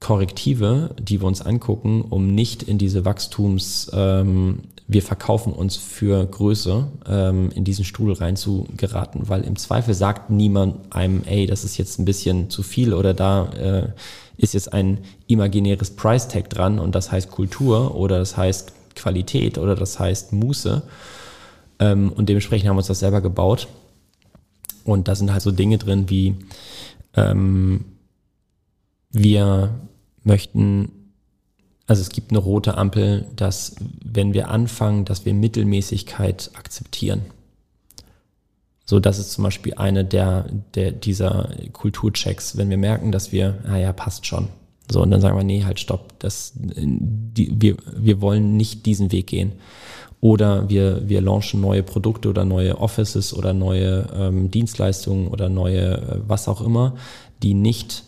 [0.00, 6.24] Korrektive, die wir uns angucken, um nicht in diese Wachstums, ähm, wir verkaufen uns für
[6.24, 11.46] Größe, ähm, in diesen Strudel rein zu geraten, weil im Zweifel sagt niemand einem, ey,
[11.46, 13.88] das ist jetzt ein bisschen zu viel oder da äh,
[14.36, 19.58] ist jetzt ein imaginäres Price Tag dran und das heißt Kultur oder das heißt Qualität
[19.58, 20.82] oder das heißt Muße.
[21.78, 23.68] Ähm, und dementsprechend haben wir uns das selber gebaut.
[24.84, 26.36] Und da sind halt so Dinge drin wie
[27.14, 27.84] ähm,
[29.10, 29.74] wir
[30.22, 31.12] möchten,
[31.86, 37.22] also es gibt eine rote Ampel, dass wenn wir anfangen, dass wir Mittelmäßigkeit akzeptieren.
[38.88, 43.58] So, das ist zum Beispiel eine der, der dieser Kulturchecks, wenn wir merken, dass wir,
[43.66, 44.48] naja, passt schon.
[44.88, 49.10] So, und dann sagen wir, nee, halt, stopp, das, die, wir, wir wollen nicht diesen
[49.10, 49.52] Weg gehen.
[50.20, 55.96] Oder wir, wir launchen neue Produkte oder neue Offices oder neue ähm, Dienstleistungen oder neue
[55.96, 56.94] äh, was auch immer,
[57.42, 58.04] die nicht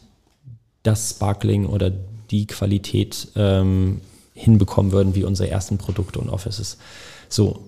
[0.84, 1.92] das Sparkling oder
[2.30, 4.00] die Qualität ähm,
[4.32, 6.78] hinbekommen würden wie unsere ersten Produkte und Offices.
[7.28, 7.64] So.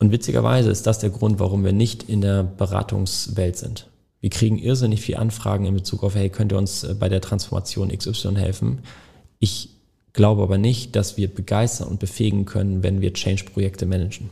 [0.00, 3.86] Und witzigerweise ist das der Grund, warum wir nicht in der Beratungswelt sind.
[4.20, 7.20] Wir kriegen irrsinnig viel Anfragen in Bezug auf, hey, könnt ihr uns äh, bei der
[7.20, 8.80] Transformation XY helfen?
[9.38, 9.68] Ich
[10.14, 14.30] glaube aber nicht, dass wir begeistern und befähigen können, wenn wir Change-Projekte managen.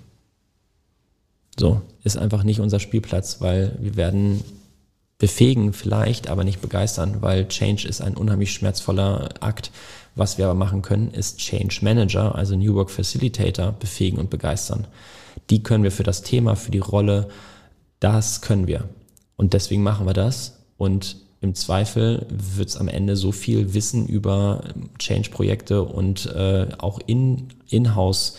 [1.59, 4.43] So, ist einfach nicht unser Spielplatz, weil wir werden
[5.19, 9.71] befähigen vielleicht, aber nicht begeistern, weil Change ist ein unheimlich schmerzvoller Akt.
[10.15, 14.87] Was wir aber machen können, ist Change Manager, also New Work Facilitator, befähigen und begeistern.
[15.51, 17.29] Die können wir für das Thema, für die Rolle,
[18.01, 18.89] das können wir.
[19.37, 20.59] Und deswegen machen wir das.
[20.77, 24.65] Und im Zweifel wird es am Ende so viel Wissen über
[24.99, 28.37] Change-Projekte und äh, auch in, in-house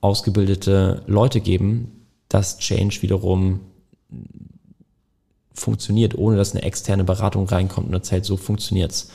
[0.00, 3.60] ausgebildete Leute geben, dass Change wiederum
[5.52, 9.10] funktioniert, ohne dass eine externe Beratung reinkommt und erzählt, so funktioniert's.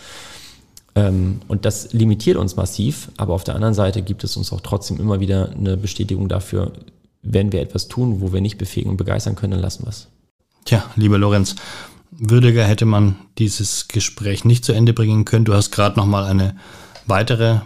[0.96, 4.62] Ähm, und das limitiert uns massiv, aber auf der anderen Seite gibt es uns auch
[4.62, 6.74] trotzdem immer wieder eine Bestätigung dafür,
[7.24, 10.08] wenn wir etwas tun, wo wir nicht befähigen und begeistern können, dann lassen wir es.
[10.66, 11.56] Tja, lieber Lorenz,
[12.12, 15.46] würdiger hätte man dieses Gespräch nicht zu Ende bringen können.
[15.46, 16.56] Du hast gerade nochmal eine
[17.06, 17.62] weitere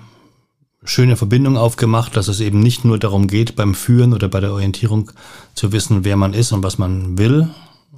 [0.83, 4.53] schöne Verbindung aufgemacht, dass es eben nicht nur darum geht, beim Führen oder bei der
[4.53, 5.11] Orientierung
[5.55, 7.49] zu wissen, wer man ist und was man will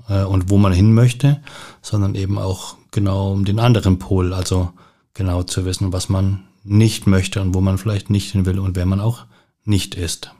[0.10, 1.42] äh, und wo man hin möchte,
[1.82, 4.72] sondern eben auch genau um den anderen Pol, also
[5.14, 8.76] genau zu wissen, was man nicht möchte und wo man vielleicht nicht hin will und
[8.76, 9.26] wer man auch
[9.66, 10.32] nicht ist.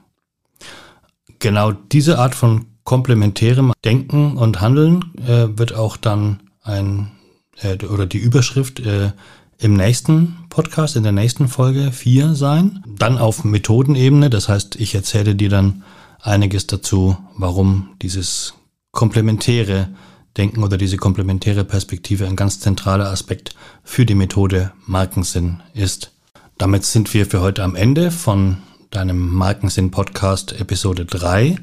[1.38, 7.12] Genau diese Art von komplementärem Denken und Handeln äh, wird auch dann ein
[7.60, 9.12] äh, oder die Überschrift äh,
[9.58, 12.82] im nächsten Podcast, in der nächsten Folge 4 sein.
[12.86, 15.82] Dann auf Methodenebene, das heißt, ich erzähle dir dann
[16.20, 18.54] einiges dazu, warum dieses
[18.92, 19.88] komplementäre
[20.36, 26.12] Denken oder diese komplementäre Perspektive ein ganz zentraler Aspekt für die Methode Markensinn ist.
[26.58, 28.58] Damit sind wir für heute am Ende von
[28.90, 31.56] deinem Markensinn Podcast Episode 3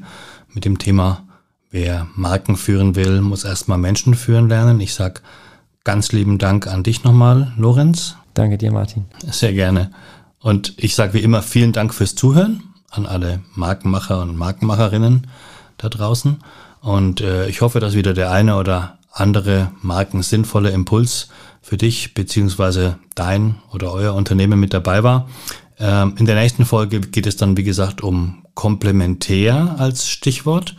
[0.52, 1.24] mit dem Thema
[1.70, 4.80] Wer Marken führen will, muss erstmal Menschen führen lernen.
[4.80, 5.22] Ich sag
[5.84, 8.16] ganz lieben Dank an dich nochmal, Lorenz.
[8.34, 9.06] Danke dir, Martin.
[9.30, 9.90] Sehr gerne.
[10.40, 15.26] Und ich sage wie immer vielen Dank fürs Zuhören an alle Markenmacher und Markenmacherinnen
[15.78, 16.38] da draußen.
[16.80, 21.28] Und äh, ich hoffe, dass wieder der eine oder andere Marken sinnvolle Impuls
[21.62, 25.28] für dich beziehungsweise dein oder euer Unternehmen mit dabei war.
[25.78, 30.76] Ähm, in der nächsten Folge geht es dann, wie gesagt, um komplementär als Stichwort.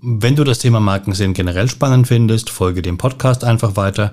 [0.00, 4.12] Wenn du das Thema Markensinn generell spannend findest, folge dem Podcast einfach weiter,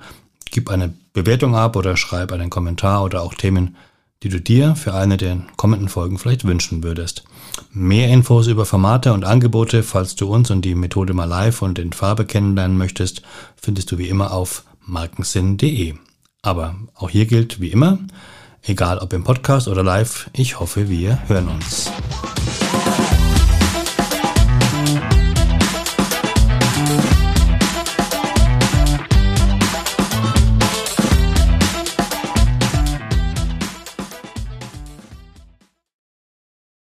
[0.49, 3.75] gib eine Bewertung ab oder schreib einen Kommentar oder auch Themen,
[4.23, 7.23] die du dir für eine der kommenden Folgen vielleicht wünschen würdest.
[7.71, 11.79] Mehr Infos über Formate und Angebote, falls du uns und die Methode mal live und
[11.79, 13.23] in Farbe kennenlernen möchtest,
[13.55, 15.95] findest du wie immer auf markensinn.de.
[16.43, 17.99] Aber auch hier gilt wie immer,
[18.63, 21.89] Egal ob im Podcast oder live, ich hoffe, wir hören uns.